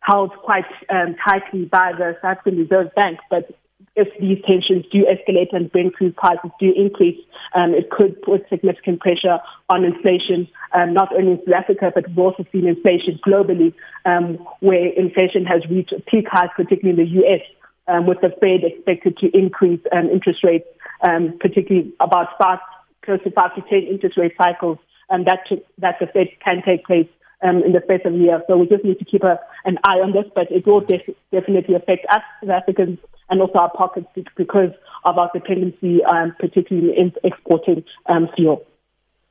held 0.00 0.32
quite 0.44 0.64
um, 0.90 1.16
tightly 1.24 1.64
by 1.64 1.92
the 1.96 2.16
South 2.22 2.38
African 2.38 2.58
Reserve 2.58 2.94
Bank. 2.94 3.18
But 3.30 3.50
if 3.96 4.08
these 4.20 4.38
tensions 4.46 4.84
do 4.92 5.04
escalate 5.04 5.52
and 5.52 5.70
Brent 5.70 5.94
crude 5.94 6.16
prices 6.16 6.50
do 6.60 6.72
increase, 6.74 7.18
um, 7.54 7.74
it 7.74 7.90
could 7.90 8.20
put 8.22 8.48
significant 8.48 9.00
pressure 9.00 9.38
on 9.68 9.84
inflation, 9.84 10.48
um, 10.72 10.94
not 10.94 11.12
only 11.12 11.32
in 11.32 11.38
South 11.38 11.64
Africa, 11.64 11.90
but 11.94 12.08
we've 12.08 12.18
also 12.18 12.44
seen 12.52 12.66
inflation 12.66 13.18
globally, 13.26 13.74
um, 14.04 14.38
where 14.60 14.86
inflation 14.88 15.44
has 15.44 15.62
reached 15.68 15.94
peak 16.06 16.26
highs, 16.30 16.50
particularly 16.56 17.00
in 17.00 17.06
the 17.06 17.12
U.S., 17.22 17.40
um, 17.88 18.06
with 18.06 18.20
the 18.20 18.28
Fed 18.40 18.62
expected 18.62 19.16
to 19.18 19.36
increase 19.36 19.80
um, 19.92 20.08
interest 20.10 20.44
rates, 20.44 20.66
um, 21.02 21.38
particularly 21.40 21.92
about 22.00 22.28
five, 22.40 22.58
close 23.04 23.22
to 23.24 23.30
five 23.30 23.54
to 23.56 23.62
ten 23.62 23.88
interest 23.90 24.16
rate 24.16 24.34
cycles, 24.36 24.78
and 25.10 25.26
that, 25.26 25.40
to, 25.48 25.56
that 25.78 25.96
the 25.98 26.06
Fed 26.06 26.28
can 26.44 26.62
take 26.64 26.84
place 26.84 27.08
um, 27.42 27.62
in 27.62 27.72
the 27.72 27.80
space 27.84 28.02
of 28.04 28.14
a 28.14 28.16
year. 28.16 28.42
So 28.46 28.56
we 28.56 28.66
just 28.66 28.84
need 28.84 28.98
to 28.98 29.04
keep 29.04 29.22
a, 29.22 29.38
an 29.64 29.78
eye 29.84 29.98
on 29.98 30.12
this, 30.12 30.24
but 30.34 30.50
it 30.50 30.66
will 30.66 30.80
def- 30.80 31.10
definitely 31.30 31.74
affect 31.74 32.06
us, 32.10 32.22
as 32.42 32.48
Africans, 32.48 32.98
and 33.30 33.40
also 33.40 33.58
our 33.58 33.70
pockets 33.70 34.08
because 34.36 34.70
of 35.04 35.18
our 35.18 35.30
dependency, 35.32 36.02
um, 36.04 36.34
particularly 36.38 36.96
in 36.98 37.12
exporting 37.24 37.84
um, 38.06 38.28
fuel. 38.34 38.66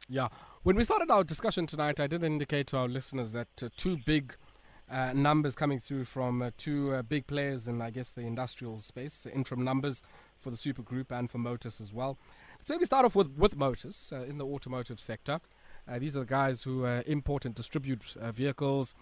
Yeah. 0.07 0.27
When 0.63 0.75
we 0.75 0.83
started 0.83 1.09
our 1.09 1.23
discussion 1.23 1.65
tonight, 1.65 1.99
I 1.99 2.07
did 2.07 2.23
indicate 2.23 2.67
to 2.67 2.77
our 2.77 2.87
listeners 2.87 3.31
that 3.31 3.47
uh, 3.63 3.69
two 3.77 3.97
big 4.05 4.35
uh, 4.89 5.13
numbers 5.13 5.55
coming 5.55 5.79
through 5.79 6.05
from 6.05 6.41
uh, 6.41 6.51
two 6.57 6.93
uh, 6.93 7.01
big 7.01 7.27
players 7.27 7.67
in, 7.67 7.81
I 7.81 7.89
guess, 7.89 8.11
the 8.11 8.21
industrial 8.21 8.79
space, 8.79 9.25
interim 9.33 9.63
numbers 9.63 10.01
for 10.37 10.49
the 10.49 10.57
Super 10.57 10.81
Group 10.81 11.11
and 11.11 11.29
for 11.29 11.37
Motus 11.37 11.81
as 11.81 11.93
well. 11.93 12.17
So 12.63 12.73
maybe 12.73 12.85
start 12.85 13.05
off 13.05 13.15
with, 13.15 13.31
with 13.37 13.57
Motus 13.57 14.11
uh, 14.11 14.21
in 14.21 14.37
the 14.37 14.45
automotive 14.45 14.99
sector. 14.99 15.39
Uh, 15.87 15.99
these 15.99 16.17
are 16.17 16.21
the 16.21 16.25
guys 16.25 16.63
who 16.63 16.85
uh, 16.85 17.01
import 17.05 17.45
and 17.45 17.55
distribute 17.55 18.15
vehicles. 18.33 18.93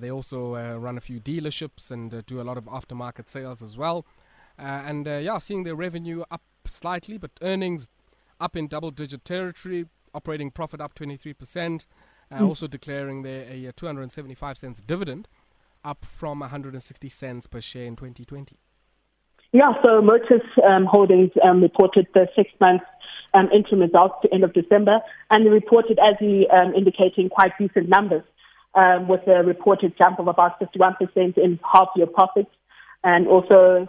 they 0.00 0.10
also 0.10 0.54
run 0.78 0.98
a 0.98 1.00
few 1.00 1.20
dealerships 1.20 1.90
and 1.90 2.24
do 2.26 2.40
a 2.40 2.44
lot 2.44 2.58
of 2.58 2.66
aftermarket 2.66 3.28
sales 3.28 3.62
as 3.62 3.76
well. 3.76 4.04
and 4.58 5.06
yeah, 5.06 5.38
seeing 5.38 5.64
their 5.64 5.74
revenue 5.74 6.22
up 6.30 6.42
slightly, 6.66 7.18
but 7.18 7.30
earnings 7.40 7.88
up 8.40 8.56
in 8.56 8.66
double 8.66 8.90
digit 8.90 9.24
territory, 9.24 9.86
operating 10.14 10.50
profit 10.50 10.80
up 10.80 10.94
23%, 10.94 11.86
uh, 12.30 12.38
mm. 12.38 12.48
also 12.48 12.66
declaring 12.66 13.22
their 13.22 13.42
a 13.42 13.72
275 13.72 14.56
cents 14.56 14.80
dividend, 14.80 15.28
up 15.84 16.04
from 16.04 16.40
160 16.40 17.08
cents 17.08 17.46
per 17.46 17.60
share 17.60 17.84
in 17.84 17.96
2020. 17.96 18.56
Yeah, 19.52 19.72
so 19.82 20.00
Motus 20.00 20.42
um, 20.64 20.86
Holdings 20.86 21.30
um, 21.42 21.60
reported 21.60 22.06
the 22.14 22.28
six 22.36 22.50
months 22.60 22.84
um, 23.34 23.48
interim 23.54 23.80
results 23.80 24.14
to 24.22 24.32
end 24.32 24.44
of 24.44 24.52
December, 24.52 25.00
and 25.30 25.46
they 25.46 25.50
reported, 25.50 25.98
as 25.98 26.16
we 26.20 26.48
um, 26.48 26.74
indicating, 26.74 27.28
quite 27.28 27.52
decent 27.58 27.88
numbers, 27.88 28.22
um, 28.74 29.08
with 29.08 29.26
a 29.26 29.42
reported 29.42 29.96
jump 29.98 30.18
of 30.18 30.28
about 30.28 30.60
51% 30.60 31.38
in 31.38 31.58
half 31.72 31.88
year 31.96 32.06
profits, 32.06 32.50
and 33.02 33.26
also 33.26 33.88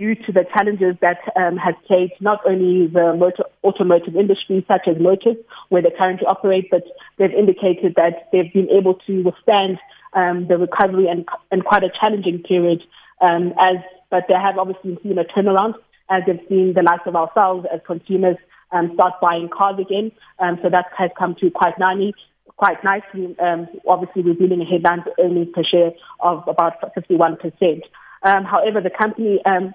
due 0.00 0.14
to 0.14 0.32
the 0.32 0.44
challenges 0.54 0.96
that 1.02 1.18
um, 1.36 1.58
has 1.58 1.74
faced 1.86 2.20
not 2.20 2.40
only 2.46 2.86
the 2.86 3.14
motor, 3.14 3.44
automotive 3.62 4.16
industry, 4.16 4.64
such 4.66 4.88
as 4.88 4.96
Motus, 4.98 5.36
where 5.68 5.82
they 5.82 5.90
currently 5.98 6.26
operate, 6.26 6.68
but 6.70 6.84
they've 7.18 7.34
indicated 7.36 7.94
that 7.96 8.28
they've 8.32 8.52
been 8.52 8.70
able 8.70 8.94
to 9.06 9.22
withstand 9.22 9.78
um, 10.14 10.48
the 10.48 10.56
recovery 10.56 11.06
and, 11.06 11.28
and 11.50 11.64
quite 11.64 11.84
a 11.84 11.90
challenging 12.00 12.42
period. 12.42 12.82
Um, 13.20 13.52
as 13.60 13.76
but 14.10 14.24
they 14.26 14.34
have 14.34 14.58
obviously 14.58 14.98
seen 15.02 15.18
a 15.18 15.24
turnaround 15.24 15.74
as 16.08 16.22
they've 16.26 16.40
seen 16.48 16.72
the 16.74 16.82
likes 16.82 17.06
of 17.06 17.14
ourselves 17.14 17.66
as 17.72 17.80
consumers 17.86 18.36
um, 18.72 18.92
start 18.94 19.14
buying 19.20 19.48
cars 19.48 19.76
again. 19.80 20.12
Um, 20.38 20.58
so 20.62 20.70
that 20.70 20.86
has 20.96 21.10
come 21.18 21.34
to 21.40 21.50
quite 21.50 21.78
nicely. 21.78 22.14
Quite 22.56 22.84
nicely, 22.84 23.34
um, 23.38 23.68
obviously 23.88 24.22
revealing 24.22 24.60
a 24.60 24.66
headline 24.66 25.02
earnings 25.18 25.48
per 25.54 25.62
share 25.64 25.92
of 26.20 26.46
about 26.46 26.74
51%. 26.94 27.80
Um, 28.22 28.44
however, 28.44 28.82
the 28.82 28.90
company 28.90 29.40
um, 29.46 29.74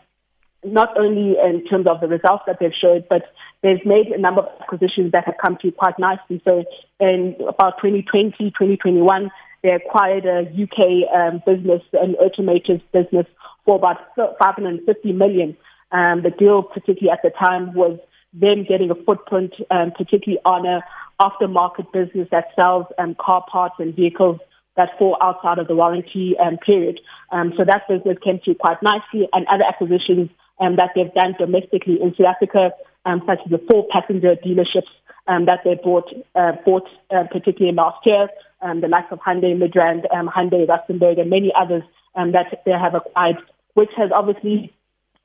not 0.66 0.98
only 0.98 1.36
in 1.40 1.64
terms 1.66 1.88
of 1.88 2.02
the 2.02 2.08
results 2.08 2.44
that 2.48 2.58
they've 2.60 2.74
showed, 2.80 3.06
but 3.10 3.24
they've 3.62 3.86
made 3.86 4.08
a 4.08 4.20
number 4.20 4.42
of 4.42 4.62
acquisitions 4.62 5.12
that 5.12 5.26
have 5.26 5.36
come 5.42 5.58
to 5.62 5.72
quite 5.72 5.98
nicely. 6.00 6.42
So 6.44 6.64
in 7.00 7.36
about 7.48 7.78
2020, 7.82 8.32
2021, 8.38 9.32
they 9.64 9.70
acquired 9.70 10.26
a 10.26 10.42
UK 10.42 11.10
um, 11.14 11.42
business, 11.46 11.82
an 11.94 12.16
automotive 12.16 12.82
business, 12.92 13.26
for 13.66 13.76
about 13.76 13.98
550 14.16 15.14
million. 15.14 15.58
Um, 15.92 16.24
the 16.24 16.32
deal, 16.32 16.64
particularly 16.64 17.10
at 17.12 17.22
the 17.24 17.32
time, 17.32 17.74
was 17.74 18.00
them 18.40 18.66
getting 18.68 18.92
a 18.92 18.96
footprint, 18.96 19.54
um, 19.72 19.92
particularly 19.98 20.40
on 20.46 20.66
a 20.66 20.84
aftermarket 21.22 21.92
business 21.94 22.28
that 22.32 22.46
sells 22.56 22.86
um, 22.98 23.16
car 23.20 23.46
parts 23.50 23.76
and 23.80 23.96
vehicles 23.96 24.40
that 24.76 24.90
fall 25.00 25.18
outside 25.22 25.58
of 25.58 25.68
the 25.68 25.76
warranty 25.76 26.36
um, 26.38 26.58
period. 26.58 27.00
Um, 27.32 27.54
so 27.58 27.64
that 27.64 27.88
business 27.88 28.18
came 28.24 28.40
through 28.44 28.56
quite 28.56 28.82
nicely, 28.84 29.28
and 29.32 29.48
other 29.48 29.64
acquisitions 29.64 30.30
um, 30.60 30.76
that 30.76 30.92
they've 30.96 31.14
done 31.14 31.36
domestically 31.40 32.02
in 32.02 32.14
South 32.18 32.36
Africa, 32.36 32.72
um, 33.06 33.22
such 33.26 33.40
as 33.46 33.52
the 33.52 33.64
four 33.70 33.88
passenger 33.92 34.36
dealerships 34.36 34.92
um, 35.28 35.46
that 35.46 35.60
they 35.64 35.76
bought, 35.82 36.12
uh, 36.36 36.54
bought 36.66 36.88
uh, 37.12 37.24
particularly 37.32 37.76
last 37.76 38.00
year, 38.06 38.28
um, 38.62 38.82
the 38.82 38.88
likes 38.88 39.12
of 39.12 39.20
Hyundai 39.20 39.56
Midrand, 39.56 40.04
um, 40.14 40.28
Hyundai 40.28 40.68
Rustenburg, 40.68 41.20
and 41.20 41.30
many 41.30 41.52
others 41.58 41.84
um, 42.16 42.32
that 42.32 42.62
they 42.66 42.72
have 42.72 42.96
acquired, 42.96 43.38
which 43.74 43.92
has 43.98 44.12
obviously 44.14 44.74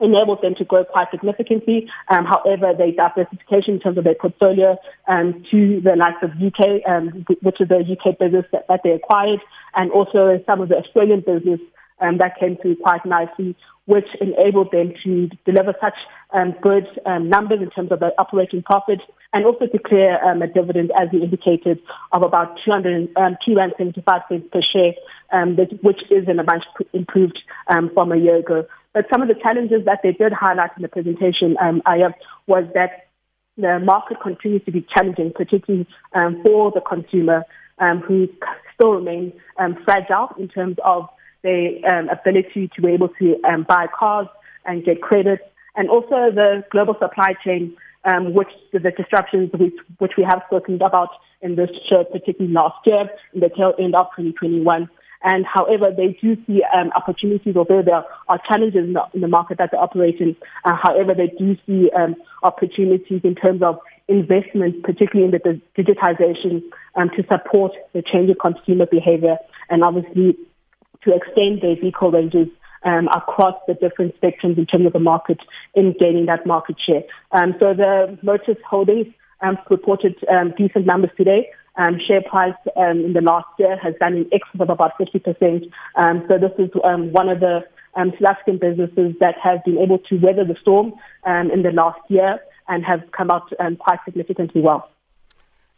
enabled 0.00 0.42
them 0.42 0.54
to 0.57 0.64
grow 0.64 0.85
quite 0.85 1.09
significantly. 1.11 1.88
Um, 2.09 2.25
however, 2.25 2.73
their 2.76 2.92
diversification 2.92 3.75
in 3.75 3.80
terms 3.80 3.99
of 3.99 4.04
their 4.04 4.14
portfolio 4.14 4.76
um, 5.09 5.45
to 5.50 5.80
the 5.80 5.97
likes 5.97 6.23
of 6.23 6.30
UK, 6.30 6.83
um, 6.88 7.25
which 7.42 7.61
is 7.61 7.69
the 7.69 7.85
UK 7.85 8.19
business 8.19 8.47
that, 8.52 8.66
that 8.69 8.80
they 8.83 8.90
acquired, 8.90 9.40
and 9.75 9.90
also 9.90 10.42
some 10.47 10.61
of 10.61 10.69
the 10.69 10.76
Australian 10.76 11.21
business 11.21 11.61
um, 12.00 12.19
that 12.19 12.38
came 12.38 12.57
through 12.57 12.76
quite 12.76 13.04
nicely, 13.04 13.54
which 13.87 14.07
enabled 14.21 14.71
them 14.73 14.92
to 15.04 15.28
deliver 15.45 15.75
such 15.80 15.95
um, 16.33 16.54
good 16.62 16.87
um, 17.07 17.28
numbers 17.28 17.61
in 17.61 17.71
terms 17.71 17.92
of 17.92 18.00
the 18.00 18.12
operating 18.19 18.62
profit 18.62 19.00
and 19.33 19.45
also 19.45 19.66
declare 19.66 20.19
a 20.33 20.47
dividend, 20.49 20.90
as 20.99 21.09
we 21.12 21.23
indicated, 21.23 21.78
of 22.12 22.23
about 22.23 22.59
200, 22.64 23.16
um, 23.16 23.37
275 23.45 24.23
cents 24.28 24.47
per 24.52 24.61
share, 24.61 24.92
which 25.83 26.00
is 26.11 26.28
in 26.28 26.38
a 26.38 26.42
much 26.42 26.64
improved 26.92 27.38
um, 27.69 27.90
from 27.95 28.12
a 28.12 28.16
year 28.16 28.37
ago. 28.37 28.66
But 28.92 29.06
some 29.11 29.23
of 29.23 29.28
the 29.28 29.35
challenges 29.35 29.85
that 29.85 30.00
they 30.02 30.12
did 30.12 30.32
highlight 30.32 30.70
in 30.76 30.82
the 30.82 30.88
presentation, 30.88 31.56
um, 31.61 31.82
Ayab, 31.87 32.14
was 32.47 32.64
that 32.75 33.06
the 33.56 33.78
market 33.78 34.18
continues 34.20 34.64
to 34.64 34.73
be 34.73 34.87
challenging, 34.94 35.32
particularly 35.35 35.87
um, 36.14 36.42
for 36.44 36.73
the 36.73 36.80
consumer 36.80 37.44
um, 37.78 38.00
who 38.00 38.28
still 38.75 38.92
remain 38.92 39.32
um, 39.59 39.76
fragile 39.85 40.30
in 40.38 40.49
terms 40.49 40.76
of 40.85 41.09
their 41.42 41.70
um, 41.90 42.09
ability 42.09 42.70
to 42.75 42.82
be 42.82 42.88
able 42.88 43.09
to 43.20 43.37
um, 43.44 43.64
buy 43.68 43.87
cars 43.99 44.26
and 44.64 44.85
get 44.85 45.00
credit, 45.00 45.40
and 45.76 45.88
also 45.88 46.30
the 46.35 46.62
global 46.70 46.94
supply 47.00 47.35
chain, 47.44 47.75
um, 48.04 48.35
which 48.35 48.49
the 48.73 48.78
disruptions 48.78 49.50
which, 49.54 49.75
which 49.99 50.12
we 50.18 50.25
have 50.25 50.42
spoken 50.47 50.75
about 50.82 51.11
in 51.40 51.56
this 51.56 51.70
show, 51.88 52.04
particularly 52.04 52.52
last 52.52 52.76
year, 52.85 53.09
in 53.32 53.40
the 53.40 53.49
tail 53.49 53.73
end 53.78 53.94
of 53.94 54.06
2021. 54.16 54.88
And 55.22 55.44
however, 55.44 55.90
they 55.94 56.18
do 56.20 56.36
see 56.46 56.62
um, 56.74 56.90
opportunities, 56.96 57.54
although 57.56 57.82
there 57.82 58.02
are 58.28 58.40
challenges 58.48 58.84
in 58.84 58.94
the, 58.94 59.02
in 59.12 59.20
the 59.20 59.28
market 59.28 59.58
that 59.58 59.70
they 59.70 59.78
operate 59.78 60.18
in. 60.18 60.34
Uh, 60.64 60.76
however, 60.82 61.14
they 61.14 61.28
do 61.38 61.56
see 61.66 61.90
um, 61.92 62.16
opportunities 62.42 63.20
in 63.22 63.34
terms 63.34 63.62
of 63.62 63.78
investment, 64.08 64.82
particularly 64.82 65.24
in 65.24 65.30
the 65.30 65.60
digitization, 65.80 66.62
um, 66.96 67.10
to 67.10 67.22
support 67.30 67.72
the 67.92 68.02
change 68.02 68.30
in 68.30 68.36
consumer 68.40 68.86
behavior 68.86 69.36
and 69.68 69.84
obviously 69.84 70.36
to 71.04 71.14
extend 71.14 71.62
their 71.62 71.76
vehicle 71.76 72.10
ranges 72.10 72.48
um, 72.82 73.08
across 73.14 73.54
the 73.66 73.74
different 73.74 74.18
spectrums 74.20 74.58
in 74.58 74.66
terms 74.66 74.86
of 74.86 74.92
the 74.92 74.98
market 74.98 75.38
in 75.74 75.94
gaining 75.98 76.26
that 76.26 76.46
market 76.46 76.76
share. 76.84 77.02
Um, 77.32 77.54
so 77.60 77.74
the 77.74 78.18
Motus 78.22 78.56
Holdings 78.68 79.06
um, 79.42 79.58
reported 79.68 80.16
um, 80.28 80.54
decent 80.56 80.86
numbers 80.86 81.10
today. 81.16 81.50
Um, 81.76 81.98
share 82.06 82.20
price 82.22 82.54
um, 82.76 83.04
in 83.04 83.12
the 83.12 83.20
last 83.20 83.46
year 83.58 83.78
has 83.78 83.94
done 84.00 84.14
in 84.14 84.28
excess 84.32 84.60
of 84.60 84.70
about 84.70 84.92
50%. 84.98 85.70
Um, 85.94 86.24
so 86.28 86.36
this 86.36 86.50
is 86.58 86.70
um, 86.84 87.12
one 87.12 87.28
of 87.28 87.40
the 87.40 87.60
um, 87.94 88.12
South 88.20 88.36
African 88.36 88.58
businesses 88.58 89.14
that 89.20 89.36
have 89.42 89.64
been 89.64 89.78
able 89.78 89.98
to 89.98 90.16
weather 90.16 90.44
the 90.44 90.56
storm 90.60 90.92
um, 91.24 91.50
in 91.50 91.62
the 91.62 91.70
last 91.70 92.00
year 92.08 92.40
and 92.68 92.84
have 92.84 93.00
come 93.16 93.30
out 93.30 93.52
um, 93.60 93.76
quite 93.76 94.00
significantly 94.04 94.60
well. 94.60 94.90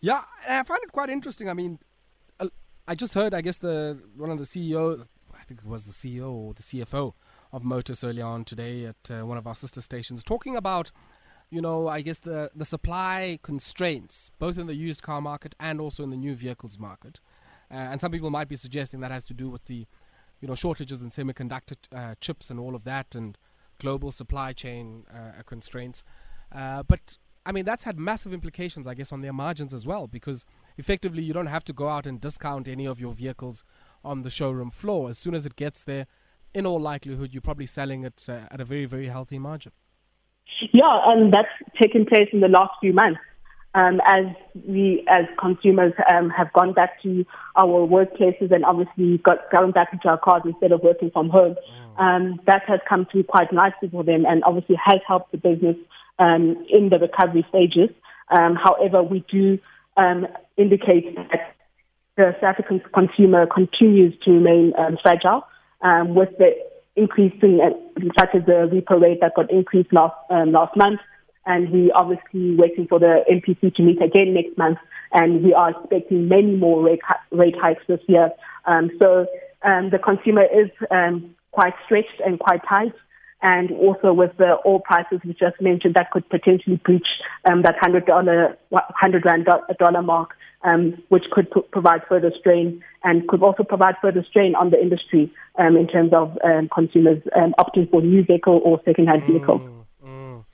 Yeah, 0.00 0.22
I 0.48 0.62
find 0.64 0.80
it 0.82 0.92
quite 0.92 1.10
interesting. 1.10 1.48
I 1.48 1.54
mean, 1.54 1.78
I 2.88 2.94
just 2.94 3.14
heard, 3.14 3.32
I 3.32 3.40
guess, 3.40 3.58
the 3.58 3.98
one 4.16 4.30
of 4.30 4.38
the 4.38 4.44
CEO, 4.44 5.06
I 5.32 5.44
think 5.44 5.60
it 5.60 5.66
was 5.66 5.86
the 5.86 5.92
CEO 5.92 6.32
or 6.32 6.54
the 6.54 6.62
CFO 6.62 7.14
of 7.52 7.62
Motus 7.62 8.02
earlier 8.02 8.24
on 8.24 8.44
today 8.44 8.86
at 8.86 9.10
uh, 9.10 9.24
one 9.24 9.38
of 9.38 9.46
our 9.46 9.54
sister 9.54 9.80
stations, 9.80 10.24
talking 10.24 10.56
about, 10.56 10.90
you 11.52 11.60
know, 11.60 11.86
I 11.86 12.00
guess 12.00 12.20
the 12.20 12.50
the 12.56 12.64
supply 12.64 13.38
constraints, 13.42 14.30
both 14.38 14.56
in 14.58 14.66
the 14.66 14.74
used 14.74 15.02
car 15.02 15.20
market 15.20 15.54
and 15.60 15.80
also 15.80 16.02
in 16.02 16.10
the 16.10 16.16
new 16.16 16.34
vehicles 16.34 16.78
market. 16.78 17.20
Uh, 17.70 17.90
and 17.90 18.00
some 18.00 18.10
people 18.10 18.30
might 18.30 18.48
be 18.48 18.56
suggesting 18.56 19.00
that 19.00 19.10
has 19.10 19.24
to 19.24 19.34
do 19.34 19.50
with 19.50 19.64
the, 19.66 19.86
you 20.40 20.48
know, 20.48 20.54
shortages 20.54 21.02
in 21.02 21.10
semiconductor 21.10 21.76
uh, 21.94 22.14
chips 22.20 22.50
and 22.50 22.58
all 22.58 22.74
of 22.74 22.84
that, 22.84 23.14
and 23.14 23.36
global 23.78 24.10
supply 24.10 24.54
chain 24.54 25.04
uh, 25.12 25.42
constraints. 25.44 26.02
Uh, 26.50 26.82
but 26.82 27.18
I 27.44 27.52
mean, 27.52 27.66
that's 27.66 27.84
had 27.84 27.98
massive 27.98 28.32
implications, 28.32 28.86
I 28.86 28.94
guess, 28.94 29.12
on 29.12 29.20
their 29.20 29.32
margins 29.34 29.74
as 29.74 29.84
well, 29.86 30.06
because 30.06 30.46
effectively 30.78 31.22
you 31.22 31.34
don't 31.34 31.46
have 31.48 31.64
to 31.64 31.74
go 31.74 31.88
out 31.88 32.06
and 32.06 32.18
discount 32.18 32.66
any 32.66 32.86
of 32.86 32.98
your 32.98 33.12
vehicles 33.12 33.64
on 34.02 34.22
the 34.22 34.30
showroom 34.30 34.70
floor. 34.70 35.10
As 35.10 35.18
soon 35.18 35.34
as 35.34 35.44
it 35.44 35.56
gets 35.56 35.84
there, 35.84 36.06
in 36.54 36.66
all 36.66 36.80
likelihood, 36.80 37.30
you're 37.32 37.42
probably 37.42 37.66
selling 37.66 38.04
it 38.04 38.26
uh, 38.28 38.42
at 38.50 38.60
a 38.60 38.64
very, 38.64 38.86
very 38.86 39.08
healthy 39.08 39.38
margin. 39.38 39.72
Yeah, 40.72 41.00
and 41.06 41.32
that's 41.32 41.48
taken 41.80 42.06
place 42.06 42.28
in 42.32 42.40
the 42.40 42.48
last 42.48 42.72
few 42.80 42.92
months. 42.92 43.20
Um, 43.74 44.00
as 44.06 44.26
we, 44.68 45.02
as 45.08 45.24
consumers, 45.40 45.94
um, 46.12 46.28
have 46.28 46.52
gone 46.52 46.74
back 46.74 47.02
to 47.04 47.24
our 47.56 47.86
workplaces 47.88 48.52
and 48.52 48.66
obviously 48.66 49.16
got 49.18 49.50
gone 49.50 49.72
back 49.72 49.88
into 49.94 50.08
our 50.08 50.18
cars 50.18 50.42
instead 50.44 50.72
of 50.72 50.82
working 50.82 51.10
from 51.10 51.30
home, 51.30 51.56
mm. 51.56 51.98
um, 51.98 52.38
that 52.46 52.62
has 52.66 52.80
come 52.86 53.06
through 53.10 53.24
quite 53.24 53.50
nicely 53.50 53.88
for 53.90 54.04
them 54.04 54.26
and 54.26 54.44
obviously 54.44 54.76
has 54.76 55.00
helped 55.08 55.32
the 55.32 55.38
business 55.38 55.76
um, 56.18 56.66
in 56.68 56.90
the 56.90 56.98
recovery 56.98 57.46
stages. 57.48 57.88
Um, 58.28 58.56
however, 58.62 59.02
we 59.02 59.24
do 59.30 59.58
um, 59.96 60.26
indicate 60.58 61.14
that 61.16 61.54
the 62.16 62.34
South 62.42 62.56
African 62.60 62.82
consumer 62.92 63.46
continues 63.46 64.14
to 64.24 64.32
remain 64.32 64.74
um, 64.78 64.98
fragile 65.02 65.46
um, 65.80 66.14
with 66.14 66.28
the 66.38 66.52
increasing, 66.96 67.60
such 68.18 68.30
as 68.34 68.44
the 68.46 68.68
repo 68.70 69.00
rate 69.00 69.20
that 69.20 69.34
got 69.34 69.50
increased 69.50 69.92
last 69.92 70.14
um, 70.30 70.52
last 70.52 70.76
month, 70.76 71.00
and 71.46 71.70
we 71.70 71.90
obviously 71.92 72.56
waiting 72.56 72.86
for 72.86 72.98
the 72.98 73.24
MPC 73.30 73.74
to 73.74 73.82
meet 73.82 74.02
again 74.02 74.34
next 74.34 74.56
month, 74.58 74.78
and 75.12 75.42
we 75.42 75.54
are 75.54 75.70
expecting 75.70 76.28
many 76.28 76.56
more 76.56 76.82
rate, 76.82 77.00
rate 77.30 77.56
hikes 77.60 77.82
this 77.88 78.00
year. 78.06 78.30
Um, 78.66 78.90
so 79.00 79.26
um, 79.62 79.90
the 79.90 79.98
consumer 79.98 80.44
is 80.44 80.70
um, 80.90 81.34
quite 81.50 81.74
stretched 81.84 82.20
and 82.24 82.38
quite 82.38 82.60
tight. 82.68 82.92
And 83.44 83.72
also 83.72 84.12
with 84.12 84.36
the 84.36 84.56
oil 84.64 84.78
prices 84.78 85.18
we 85.24 85.32
just 85.32 85.60
mentioned 85.60 85.94
that 85.94 86.12
could 86.12 86.28
potentially 86.30 86.76
breach 86.84 87.08
um, 87.44 87.62
that 87.62 87.74
hundred 87.80 88.06
dollar 88.06 88.56
hundred 88.72 89.24
rand 89.24 89.48
dollar 89.80 90.00
mark, 90.00 90.30
um, 90.62 91.02
which 91.08 91.24
could 91.32 91.48
provide 91.72 92.02
further 92.08 92.30
strain 92.38 92.84
and 93.02 93.26
could 93.26 93.42
also 93.42 93.64
provide 93.64 93.96
further 94.00 94.24
strain 94.30 94.54
on 94.54 94.70
the 94.70 94.80
industry 94.80 95.32
um, 95.58 95.76
in 95.76 95.86
terms 95.86 96.12
of 96.12 96.36
um, 96.44 96.68
consumers 96.74 97.22
um, 97.36 97.54
opting 97.58 97.90
for 97.90 98.00
new 98.00 98.24
vehicle 98.24 98.60
or 98.64 98.80
second-hand 98.84 99.22
vehicle. 99.26 99.58
Mm, 99.58 99.84
mm. 100.04 100.44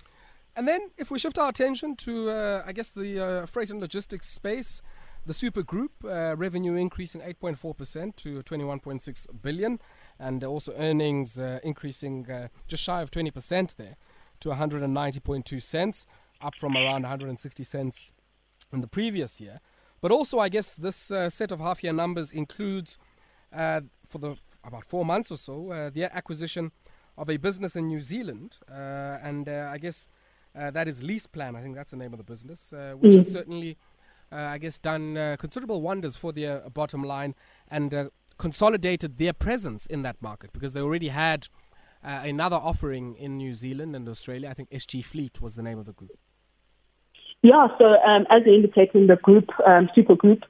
And 0.57 0.67
then, 0.67 0.91
if 0.97 1.11
we 1.11 1.19
shift 1.19 1.39
our 1.39 1.49
attention 1.49 1.97
to, 1.97 2.31
uh, 2.31 2.63
I 2.67 2.73
guess, 2.73 2.89
the 2.89 3.21
uh, 3.21 3.47
freight 3.47 3.71
and 3.71 3.81
logistics 3.81 4.29
space, 4.29 4.83
the 5.29 5.35
Super 5.35 5.63
Group 5.63 5.93
uh, 6.05 6.35
revenue 6.37 6.75
increasing 6.75 7.21
8.4% 7.21 8.17
to 8.17 8.43
21.6 8.43 9.43
billion 9.43 9.79
and 10.19 10.43
also 10.43 10.73
earnings 10.77 11.39
uh, 11.39 11.61
increasing 11.63 12.31
uh, 12.31 12.49
just 12.67 12.83
shy 12.83 13.03
of 13.03 13.11
20% 13.11 13.77
there 13.77 13.97
to 14.41 14.49
190.2 14.49 15.63
cents, 15.63 16.07
up 16.41 16.55
from 16.55 16.77
around 16.77 17.03
160 17.03 17.65
cents 17.65 18.13
in 18.73 18.81
the 18.81 18.87
previous 18.87 19.41
year. 19.41 19.61
But 20.01 20.13
also, 20.13 20.39
I 20.39 20.49
guess 20.49 20.77
this 20.77 21.11
uh, 21.11 21.29
set 21.29 21.53
of 21.53 21.61
half 21.61 21.83
year 21.83 21.93
numbers 21.93 22.31
includes, 22.31 22.99
uh, 23.53 23.83
for 24.09 24.19
the 24.19 24.37
about 24.65 24.85
four 24.85 25.05
months 25.05 25.31
or 25.31 25.37
so, 25.37 25.71
uh, 25.71 25.91
the 25.91 26.05
acquisition 26.05 26.73
of 27.17 27.29
a 27.29 27.37
business 27.37 27.77
in 27.77 27.89
New 27.89 28.01
Zealand. 28.01 28.57
Uh, 28.71 29.19
and 29.23 29.49
I 29.49 29.79
guess 29.79 30.09
that 30.55 30.89
is 30.89 31.03
LeasePlan, 31.03 31.57
I 31.57 31.63
think 31.63 31.75
that's 31.75 31.91
the 31.91 31.97
name 31.97 32.13
of 32.13 32.19
the 32.19 32.25
business, 32.25 32.73
which 32.97 33.13
mm. 33.13 33.17
has 33.17 33.31
certainly, 33.31 33.77
I 34.31 34.59
guess, 34.59 34.79
done 34.79 35.37
considerable 35.39 35.81
wonders 35.81 36.17
for 36.17 36.33
their 36.33 36.61
bottom 36.71 37.03
line 37.03 37.35
and 37.69 38.11
consolidated 38.39 39.19
their 39.19 39.33
presence 39.33 39.87
in 39.87 40.03
that 40.03 40.21
market 40.23 40.53
because 40.53 40.73
they 40.73 40.81
already 40.81 41.09
had 41.09 41.49
uh, 42.05 42.21
another 42.25 42.57
offering 42.57 43.17
in 43.17 43.37
New 43.37 43.55
Zealand 43.55 43.95
and 43.97 44.09
Australia. 44.09 44.49
I 44.49 44.55
think 44.55 44.71
SG 44.71 45.05
Fleet 45.05 45.43
was 45.43 45.57
the 45.57 45.63
name 45.63 45.79
of 45.79 45.87
the 45.87 45.93
group. 45.93 46.17
Yeah, 47.43 47.69
so 47.79 47.85
um, 47.85 48.27
as 48.31 48.43
indicated, 48.47 49.09
the 49.09 49.17
group, 49.17 49.49
um, 49.67 49.89
Super 49.95 50.17
Group, 50.17 50.43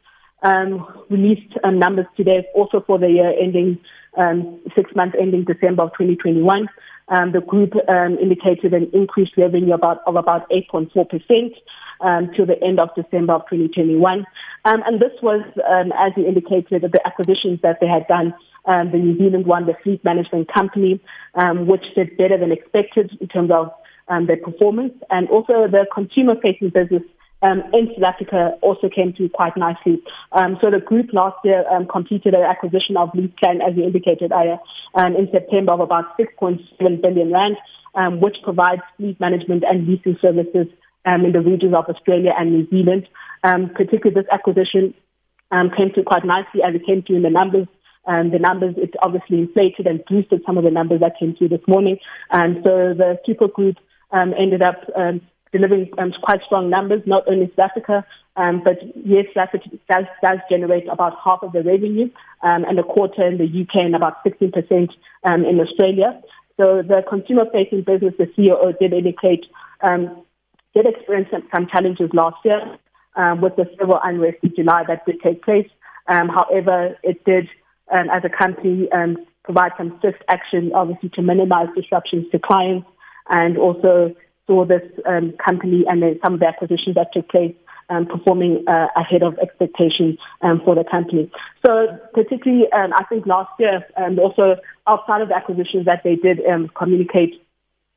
um, 0.43 0.87
released 1.11 1.53
um, 1.65 1.79
numbers 1.79 2.07
today 2.17 2.47
also 2.55 2.83
for 2.87 2.99
the 2.99 3.09
year 3.09 3.33
ending, 3.41 3.79
um, 4.19 4.61
six 4.77 4.91
months 4.95 5.17
ending 5.21 5.45
December 5.45 5.85
of 5.85 5.91
2021. 5.93 6.69
Um, 7.09 7.33
the 7.33 7.41
group 7.41 7.73
um, 7.89 8.19
indicated 8.21 8.75
an 8.75 8.91
increased 8.93 9.33
revenue 9.39 9.73
about, 9.73 10.01
of 10.07 10.17
about 10.17 10.49
8.4% 10.51 11.54
um, 12.00 12.31
to 12.37 12.45
the 12.45 12.63
end 12.63 12.78
of 12.78 12.91
December 12.95 13.35
of 13.35 13.43
2021. 13.50 14.26
Um, 14.65 14.83
and 14.87 15.00
this 15.00 15.13
was, 15.23 15.43
um, 15.69 15.93
as 15.99 16.13
you 16.17 16.26
indicated, 16.26 16.83
the 16.83 17.00
acquisitions 17.07 17.61
that 17.63 17.78
they 17.81 17.87
had 17.87 18.07
done. 18.09 18.35
Um, 18.67 18.91
the 18.93 18.99
New 18.99 19.17
Zealand 19.17 19.47
one, 19.47 19.65
the 19.65 19.73
fleet 19.83 20.04
management 20.04 20.52
company, 20.52 21.00
um, 21.35 21.67
which 21.67 21.85
did 21.95 22.19
better 22.19 22.37
than 22.37 22.52
expected 22.52 23.11
in 23.19 23.28
terms 23.28 23.50
of 23.50 23.73
um, 24.09 24.26
their 24.26 24.37
performance, 24.37 24.93
and 25.09 25.26
also 25.31 25.69
the 25.71 25.87
consumer-facing 25.95 26.71
business 26.71 27.02
um, 27.43 27.63
in 27.73 27.89
South 27.95 28.15
Africa 28.15 28.59
also 28.63 28.89
came 28.89 29.13
through 29.13 29.31
quite 29.31 29.57
nicely. 29.57 30.03
Um, 30.33 30.59
so 30.61 30.71
the 30.71 30.81
group 30.81 31.13
last 31.13 31.37
year 31.45 31.65
um, 31.71 31.87
completed 31.87 32.35
an 32.35 32.43
acquisition 32.43 32.97
of 32.97 33.11
LeasePlan, 33.11 33.63
as 33.67 33.77
you 33.77 33.85
indicated, 33.85 34.33
Aya, 34.33 34.57
um, 34.95 35.15
in 35.15 35.29
September 35.31 35.73
of 35.73 35.81
about 35.81 36.19
6.7 36.19 36.61
billion 37.01 37.33
rand, 37.33 37.57
um, 37.95 38.21
which 38.21 38.37
provides 38.43 38.83
fleet 38.97 39.21
management 39.21 39.65
and 39.69 39.87
leasing 39.87 40.17
services 40.21 40.67
um, 41.07 41.25
in 41.25 41.33
the 41.33 41.41
regions 41.41 41.75
of 41.77 41.85
Australia 41.87 42.33
and 42.37 42.53
New 42.53 42.69
Zealand. 42.71 43.07
Um, 43.45 43.71
particularly 43.71 44.21
this 44.21 44.31
acquisition 44.33 44.95
um, 45.53 45.71
came 45.77 45.93
through 45.95 46.05
quite 46.05 46.25
nicely 46.25 46.61
as 46.67 46.75
it 46.75 46.85
came 46.85 47.03
through 47.03 47.17
in 47.17 47.23
the 47.23 47.31
numbers. 47.31 47.69
Um, 48.07 48.31
the 48.31 48.39
numbers, 48.39 48.75
it 48.79 48.95
obviously 49.03 49.39
inflated 49.39 49.87
and 49.87 50.03
boosted 50.09 50.43
some 50.47 50.57
of 50.57 50.65
the 50.65 50.71
numbers 50.71 51.01
that 51.01 51.19
came 51.21 51.37
through 51.37 51.51
this 51.51 51.67
morning. 51.69 51.99
And 52.31 52.57
so 52.65 52.95
the 52.97 53.19
Super 53.27 53.49
Group 53.49 53.77
um, 54.11 54.33
ended 54.39 54.63
up 54.63 54.81
um, 54.97 55.21
delivering 55.52 55.91
um, 55.99 56.13
quite 56.23 56.41
strong 56.47 56.71
numbers, 56.71 57.02
not 57.06 57.25
only 57.28 57.52
South 57.56 57.71
Africa, 57.71 58.04
um, 58.37 58.63
but 58.63 58.78
yes, 59.04 59.26
South 59.34 59.49
Africa 59.49 59.69
does, 59.91 60.04
does 60.23 60.39
generate 60.50 60.89
about 60.89 61.15
half 61.25 61.41
of 61.43 61.52
the 61.52 61.63
revenue, 61.63 62.08
um, 62.43 62.65
and 62.65 62.78
a 62.78 62.84
quarter 62.84 63.26
in 63.26 63.39
the 63.39 63.45
UK 63.45 63.84
and 63.84 63.97
about 63.97 64.25
16% 64.25 64.89
um, 65.25 65.45
in 65.45 65.61
Australia. 65.61 66.21
So 66.56 66.82
the 66.82 67.02
consumer-facing 67.08 67.82
business, 67.82 68.15
the 68.19 68.26
CEO 68.37 68.78
did 68.78 68.93
indicate 68.93 69.47
um, 69.80 70.25
did 70.75 70.87
experience 70.87 71.28
some, 71.30 71.49
some 71.54 71.67
challenges 71.69 72.11
last 72.13 72.37
year 72.45 72.61
um, 73.17 73.41
with 73.41 73.56
the 73.56 73.65
civil 73.78 73.99
unrest 74.02 74.39
in 74.43 74.52
July 74.54 74.84
that 74.87 75.04
did 75.06 75.21
take 75.23 75.43
place. 75.43 75.69
Um, 76.08 76.28
however, 76.28 76.97
it 77.02 77.25
did, 77.25 77.49
um, 77.93 78.08
as 78.11 78.23
a 78.25 78.28
company, 78.28 78.89
um, 78.93 79.17
provide 79.45 79.73
some 79.76 79.99
swift 80.00 80.23
action, 80.28 80.73
obviously, 80.75 81.11
to 81.11 81.23
minimize 81.23 81.69
disruptions 81.75 82.26
to 82.32 82.39
clients 82.39 82.87
and 83.30 83.58
also 83.58 84.15
saw 84.49 84.65
this 84.65 84.82
um, 85.06 85.34
company 85.45 85.84
and 85.87 86.02
then 86.02 86.19
some 86.25 86.34
of 86.34 86.41
the 86.41 86.47
acquisitions 86.47 86.97
that 86.97 87.13
took 87.13 87.28
place 87.28 87.54
um, 87.91 88.06
performing 88.06 88.65
uh, 88.67 88.89
ahead 88.97 89.23
of 89.23 89.39
expectations 89.39 90.19
um, 90.43 90.61
for 90.65 90.75
the 90.75 90.84
company. 90.91 91.30
So 91.65 91.87
particularly, 92.13 92.67
um, 92.73 92.93
I 92.93 93.04
think 93.04 93.26
last 93.26 93.52
year, 93.58 93.84
and 93.97 94.19
also 94.19 94.56
outside 94.87 95.23
of 95.23 95.28
the 95.28 95.37
acquisitions 95.37 95.84
that 95.87 96.02
they 96.02 96.17
did 96.17 96.41
um, 96.47 96.69
communicate 96.76 97.34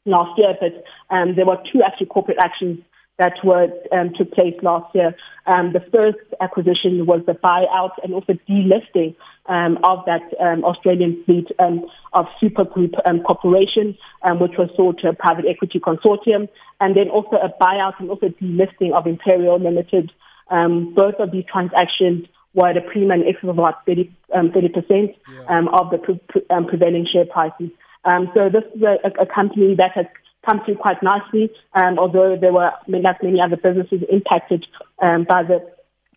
last 0.06 0.38
year, 0.38 0.56
but 0.60 0.84
um, 1.16 1.36
there 1.36 1.46
were 1.46 1.58
two 1.72 1.82
actually 1.84 2.08
corporate 2.08 2.38
actions 2.40 2.80
that 3.18 3.34
were 3.44 3.68
um, 3.92 4.12
took 4.18 4.32
place 4.34 4.56
last 4.64 4.94
year. 4.96 5.16
Um, 5.46 5.74
the 5.74 5.84
first 5.92 6.18
acquisition 6.40 7.06
was 7.06 7.22
the 7.28 7.34
buyout 7.34 7.92
and 8.04 8.14
also 8.14 8.34
delisting 8.50 9.16
um, 9.52 9.78
of 9.84 10.00
that 10.06 10.24
um, 10.40 10.64
Australian 10.64 11.22
fleet 11.26 11.48
um, 11.60 11.86
of 12.14 12.26
Super 12.40 12.64
Group 12.64 12.94
um, 13.06 13.20
Corporation, 13.22 13.98
um, 14.24 14.40
which 14.40 14.54
was 14.58 14.70
sold 14.78 15.00
to 15.00 15.10
a 15.10 15.14
private 15.14 15.46
equity 15.46 15.80
consortium, 15.80 16.48
and 16.80 16.96
then 16.96 17.10
also 17.10 17.36
a 17.36 17.52
buyout 17.62 18.00
and 18.00 18.10
also 18.10 18.30
delisting 18.42 18.94
of 18.94 19.06
Imperial 19.06 19.60
Limited. 19.60 20.10
Um, 20.50 20.94
both 20.96 21.16
of 21.20 21.32
these 21.32 21.44
transactions 21.52 22.28
were 22.54 22.70
at 22.70 22.78
a 22.78 22.82
premium 22.82 23.22
excess 23.28 23.44
of 23.44 23.60
about 23.60 23.86
30, 23.86 24.10
um, 24.34 24.52
30% 24.52 25.16
yeah. 25.30 25.44
um, 25.50 25.68
of 25.68 25.92
the 25.92 25.98
pre- 25.98 26.22
pre- 26.30 26.46
um, 26.50 26.66
prevailing 26.66 27.06
share 27.12 27.26
prices. 27.26 27.70
Um, 28.06 28.32
so 28.34 28.50
this 28.50 28.64
is 28.74 28.82
a, 28.84 29.22
a, 29.22 29.26
company 29.26 29.76
that 29.76 29.92
has 29.96 30.06
come 30.46 30.62
through 30.66 30.78
quite 30.78 31.04
nicely, 31.04 31.52
um, 31.76 32.00
although 32.00 32.36
there 32.40 32.52
were, 32.52 32.72
like 32.88 33.22
many 33.22 33.40
other 33.40 33.58
businesses, 33.58 34.02
impacted 34.10 34.66
um, 35.02 35.26
by 35.28 35.44
the, 35.44 35.60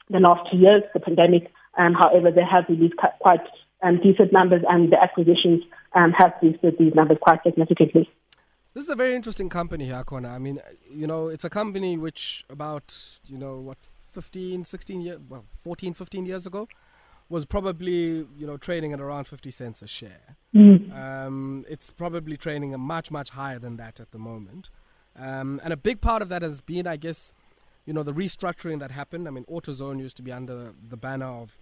the 0.09 0.18
last 0.18 0.51
two 0.51 0.57
years, 0.57 0.83
the 0.94 1.01
pandemic. 1.01 1.51
Um, 1.79 1.95
however, 1.95 2.31
they 2.31 2.45
have 2.45 2.65
released 2.69 2.95
quite 3.21 3.41
um, 3.83 4.01
decent 4.03 4.33
numbers, 4.33 4.63
and 4.69 4.93
the 4.93 5.03
acquisitions 5.03 5.63
um, 5.95 6.13
have 6.13 6.33
boosted 6.41 6.77
these 6.79 6.95
numbers 6.95 7.19
quite 7.21 7.43
significantly. 7.43 8.09
This 8.75 8.85
is 8.85 8.91
a 8.91 8.97
very 8.97 9.15
interesting 9.15 9.49
company 9.49 9.85
here, 9.85 10.03
Kona. 10.05 10.31
I 10.31 10.39
mean, 10.39 10.59
you 10.91 11.07
know, 11.07 11.29
it's 11.29 11.45
a 11.45 11.51
company 11.51 11.97
which 11.97 12.45
about, 12.51 12.97
you 13.27 13.39
know, 13.39 13.59
what, 13.59 13.79
15, 14.15 14.65
16 14.65 15.01
years, 15.01 15.19
well, 15.29 15.45
14, 15.63 15.95
15 15.95 16.27
years 16.27 16.47
ago, 16.47 16.69
was 17.29 17.45
probably 17.45 18.27
you 18.37 18.47
know 18.47 18.57
trading 18.57 18.93
at 18.93 19.01
around 19.01 19.25
50 19.25 19.51
cents 19.51 19.83
a 19.83 19.87
share. 19.87 20.37
Mm. 20.55 20.95
Um, 20.95 21.65
it's 21.69 21.91
probably 21.91 22.37
trading 22.37 22.75
a 22.75 22.79
much 22.79 23.11
much 23.11 23.31
higher 23.31 23.59
than 23.59 23.77
that 23.79 23.99
at 23.99 24.13
the 24.13 24.19
moment, 24.19 24.71
um, 25.17 25.61
and 25.65 25.73
a 25.73 25.77
big 25.77 26.01
part 26.01 26.23
of 26.23 26.29
that 26.29 26.43
has 26.43 26.61
been, 26.61 26.87
I 26.87 26.97
guess, 26.97 27.33
you 27.87 27.93
know, 27.93 28.03
the 28.03 28.13
restructuring 28.13 28.79
that 28.81 28.91
happened. 28.91 29.27
I 29.27 29.31
mean, 29.31 29.45
AutoZone 29.45 29.99
used 30.01 30.17
to 30.19 30.23
be 30.23 30.33
under 30.33 30.75
the 30.89 30.97
banner 30.97 31.27
of 31.27 31.59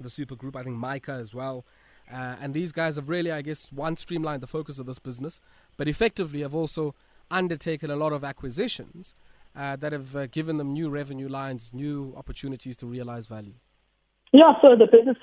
the 0.00 0.10
Super 0.10 0.36
Group. 0.36 0.56
I 0.56 0.62
think 0.62 0.76
Mica 0.76 1.12
as 1.12 1.34
well. 1.34 1.64
Uh, 2.12 2.36
and 2.40 2.54
these 2.54 2.72
guys 2.72 2.96
have 2.96 3.08
really, 3.08 3.32
I 3.32 3.42
guess, 3.42 3.72
one 3.72 3.96
streamlined 3.96 4.42
the 4.42 4.46
focus 4.46 4.78
of 4.78 4.86
this 4.86 4.98
business, 4.98 5.40
but 5.76 5.88
effectively 5.88 6.42
have 6.42 6.54
also 6.54 6.94
undertaken 7.30 7.90
a 7.90 7.96
lot 7.96 8.12
of 8.12 8.22
acquisitions 8.22 9.14
uh, 9.56 9.74
that 9.76 9.92
have 9.92 10.14
uh, 10.14 10.26
given 10.26 10.56
them 10.58 10.72
new 10.72 10.88
revenue 10.88 11.28
lines, 11.28 11.72
new 11.72 12.14
opportunities 12.16 12.76
to 12.76 12.86
realize 12.86 13.26
value. 13.26 13.54
Yeah, 14.32 14.52
so 14.62 14.76
the 14.76 14.86
business 14.86 15.16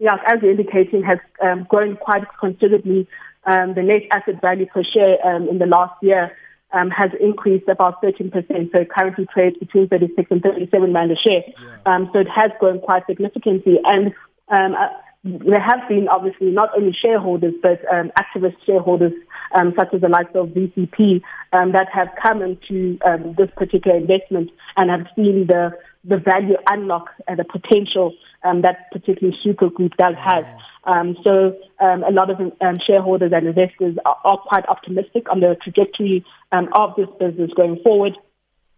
yeah, 0.00 0.16
as 0.26 0.38
you're 0.40 0.50
indicating, 0.50 1.02
has 1.02 1.18
um, 1.42 1.66
grown 1.68 1.96
quite 1.96 2.24
considerably. 2.40 3.06
Um, 3.44 3.74
the 3.74 3.82
net 3.82 4.02
asset 4.10 4.40
value 4.40 4.66
per 4.66 4.82
share 4.82 5.24
um, 5.26 5.48
in 5.48 5.58
the 5.58 5.66
last 5.66 5.94
year 6.02 6.32
um, 6.72 6.90
has 6.90 7.10
increased 7.20 7.68
about 7.68 8.02
13%. 8.02 8.32
So 8.74 8.84
currently 8.84 9.26
trades 9.32 9.56
between 9.58 9.88
36 9.88 10.30
and 10.30 10.42
37 10.42 10.92
rand 10.92 11.10
a 11.12 11.16
share. 11.16 11.42
Yeah. 11.46 11.76
Um, 11.86 12.10
so 12.12 12.20
it 12.20 12.28
has 12.34 12.50
grown 12.58 12.80
quite 12.80 13.06
significantly. 13.06 13.78
And 13.84 14.12
um, 14.48 14.74
uh, 14.74 14.88
there 15.22 15.60
have 15.60 15.88
been 15.88 16.08
obviously 16.08 16.50
not 16.50 16.70
only 16.76 16.96
shareholders 16.98 17.54
but 17.62 17.80
um, 17.92 18.10
activist 18.18 18.56
shareholders 18.64 19.12
um, 19.54 19.74
such 19.78 19.92
as 19.92 20.00
the 20.00 20.08
likes 20.08 20.30
of 20.34 20.48
VCP 20.48 21.20
um, 21.52 21.72
that 21.72 21.88
have 21.92 22.08
come 22.22 22.40
into 22.40 22.98
um, 23.04 23.34
this 23.36 23.50
particular 23.56 23.96
investment 23.96 24.50
and 24.76 24.90
have 24.90 25.06
seen 25.14 25.46
the 25.46 25.72
the 26.04 26.16
value 26.16 26.56
unlock 26.68 27.10
and 27.28 27.38
the 27.38 27.44
potential 27.44 28.14
um, 28.44 28.62
that 28.62 28.90
particular 28.92 29.32
super 29.42 29.70
group 29.70 29.92
does 29.98 30.14
have. 30.22 30.44
Um, 30.84 31.16
so 31.22 31.56
um, 31.78 32.02
a 32.04 32.10
lot 32.10 32.30
of 32.30 32.40
um, 32.40 32.74
shareholders 32.86 33.32
and 33.34 33.46
investors 33.46 33.96
are, 34.06 34.16
are, 34.24 34.38
quite 34.38 34.66
optimistic 34.66 35.30
on 35.30 35.40
the 35.40 35.56
trajectory 35.62 36.24
um, 36.52 36.68
of 36.74 36.96
this 36.96 37.08
business 37.18 37.50
going 37.54 37.78
forward 37.84 38.14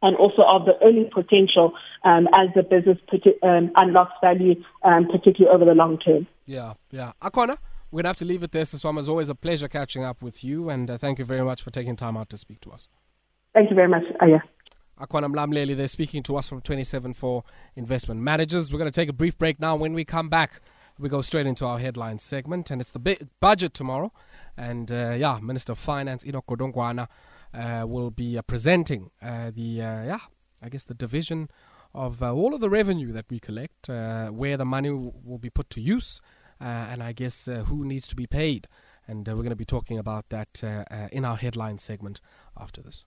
and 0.03 0.17
also 0.17 0.43
of 0.43 0.65
the 0.65 0.73
earning 0.85 1.09
potential 1.15 1.73
um, 2.05 2.27
as 2.37 2.49
the 2.57 2.63
business 2.63 2.99
put, 3.09 3.23
um, 3.43 3.71
unlocks 3.77 4.15
value, 4.21 4.57
um, 4.83 5.07
particularly 5.07 5.55
over 5.55 5.65
the 5.65 5.75
long 5.75 5.99
term. 5.99 6.27
Yeah, 6.45 6.75
yeah. 6.91 7.13
Akona, 7.23 7.57
we're 7.93 7.99
going 7.99 8.05
to 8.05 8.09
have 8.09 8.17
to 8.17 8.25
leave 8.25 8.43
it 8.43 8.51
there. 8.51 8.65
Swam, 8.65 8.99
it's 8.99 9.09
always 9.09 9.29
a 9.29 9.35
pleasure 9.35 9.69
catching 9.69 10.03
up 10.03 10.23
with 10.23 10.43
you, 10.43 10.69
and 10.71 10.91
uh, 10.91 10.99
thank 10.99 11.19
you 11.21 11.25
very 11.25 11.45
much 11.45 11.63
for 11.63 11.71
taking 11.71 11.95
time 11.95 12.17
out 12.17 12.29
to 12.31 12.37
speak 12.37 12.61
to 12.63 12.73
us. 12.73 12.89
Thank 13.55 13.71
you 13.71 13.77
very 13.77 13.89
much, 13.89 14.05
Aya. 14.21 14.41
Akona 15.03 15.27
Mlamleli, 15.29 15.77
they're 15.77 15.89
speaking 15.89 16.23
to 16.23 16.37
us 16.37 16.49
from 16.49 16.61
27 16.61 17.15
Four 17.15 17.43
investment 17.75 18.21
managers. 18.21 18.73
We're 18.73 18.79
going 18.79 18.91
to 18.91 18.95
take 18.95 19.09
a 19.09 19.13
brief 19.13 19.37
break 19.37 19.59
now. 19.59 19.75
When 19.75 19.95
we 19.95 20.05
come 20.05 20.29
back, 20.29 20.61
we 20.97 21.09
go 21.09 21.23
straight 21.23 21.45
into 21.47 21.67
our 21.67 21.81
headline 21.81 22.21
segment, 22.21 22.71
and 22.71 22.81
it's 22.81 22.93
the 22.93 23.29
budget 23.41 23.75
tomorrow. 23.75 24.13
And 24.57 24.93
uh, 24.93 25.17
yeah, 25.19 25.41
Minister 25.43 25.73
of 25.73 25.81
Finance 25.81 26.25
Enoch 26.25 26.47
Godongwana 26.47 27.09
uh, 27.53 27.85
will 27.85 28.13
be 28.13 28.39
uh, 28.39 28.43
presenting 28.43 29.11
uh, 29.21 29.51
the 29.53 29.83
uh, 29.83 30.05
yeah, 30.05 30.21
I 30.63 30.69
guess 30.69 30.85
the 30.85 30.95
division 30.95 31.51
of 31.93 32.23
uh, 32.23 32.33
all 32.33 32.55
of 32.55 32.61
the 32.61 32.71
revenue 32.71 33.11
that 33.11 33.25
we 33.29 33.41
collect, 33.41 33.89
where 33.89 34.57
the 34.57 34.65
money 34.65 34.89
w- 34.89 35.13
will 35.25 35.39
be 35.39 35.51
put 35.51 35.69
to 35.71 35.81
use, 35.81 36.21
and 36.61 37.03
I 37.03 37.13
guess 37.13 37.49
who 37.67 37.85
needs 37.85 38.07
to 38.07 38.15
be 38.15 38.29
paid. 38.29 38.69
And 39.09 39.27
we're 39.27 39.35
going 39.35 39.51
to 39.51 39.57
be 39.57 39.65
talking 39.65 39.99
about 39.99 40.29
that 40.29 40.63
in 41.11 41.25
our 41.25 41.37
headline 41.37 41.79
segment 41.79 42.21
after 42.57 42.81
this. 42.81 43.05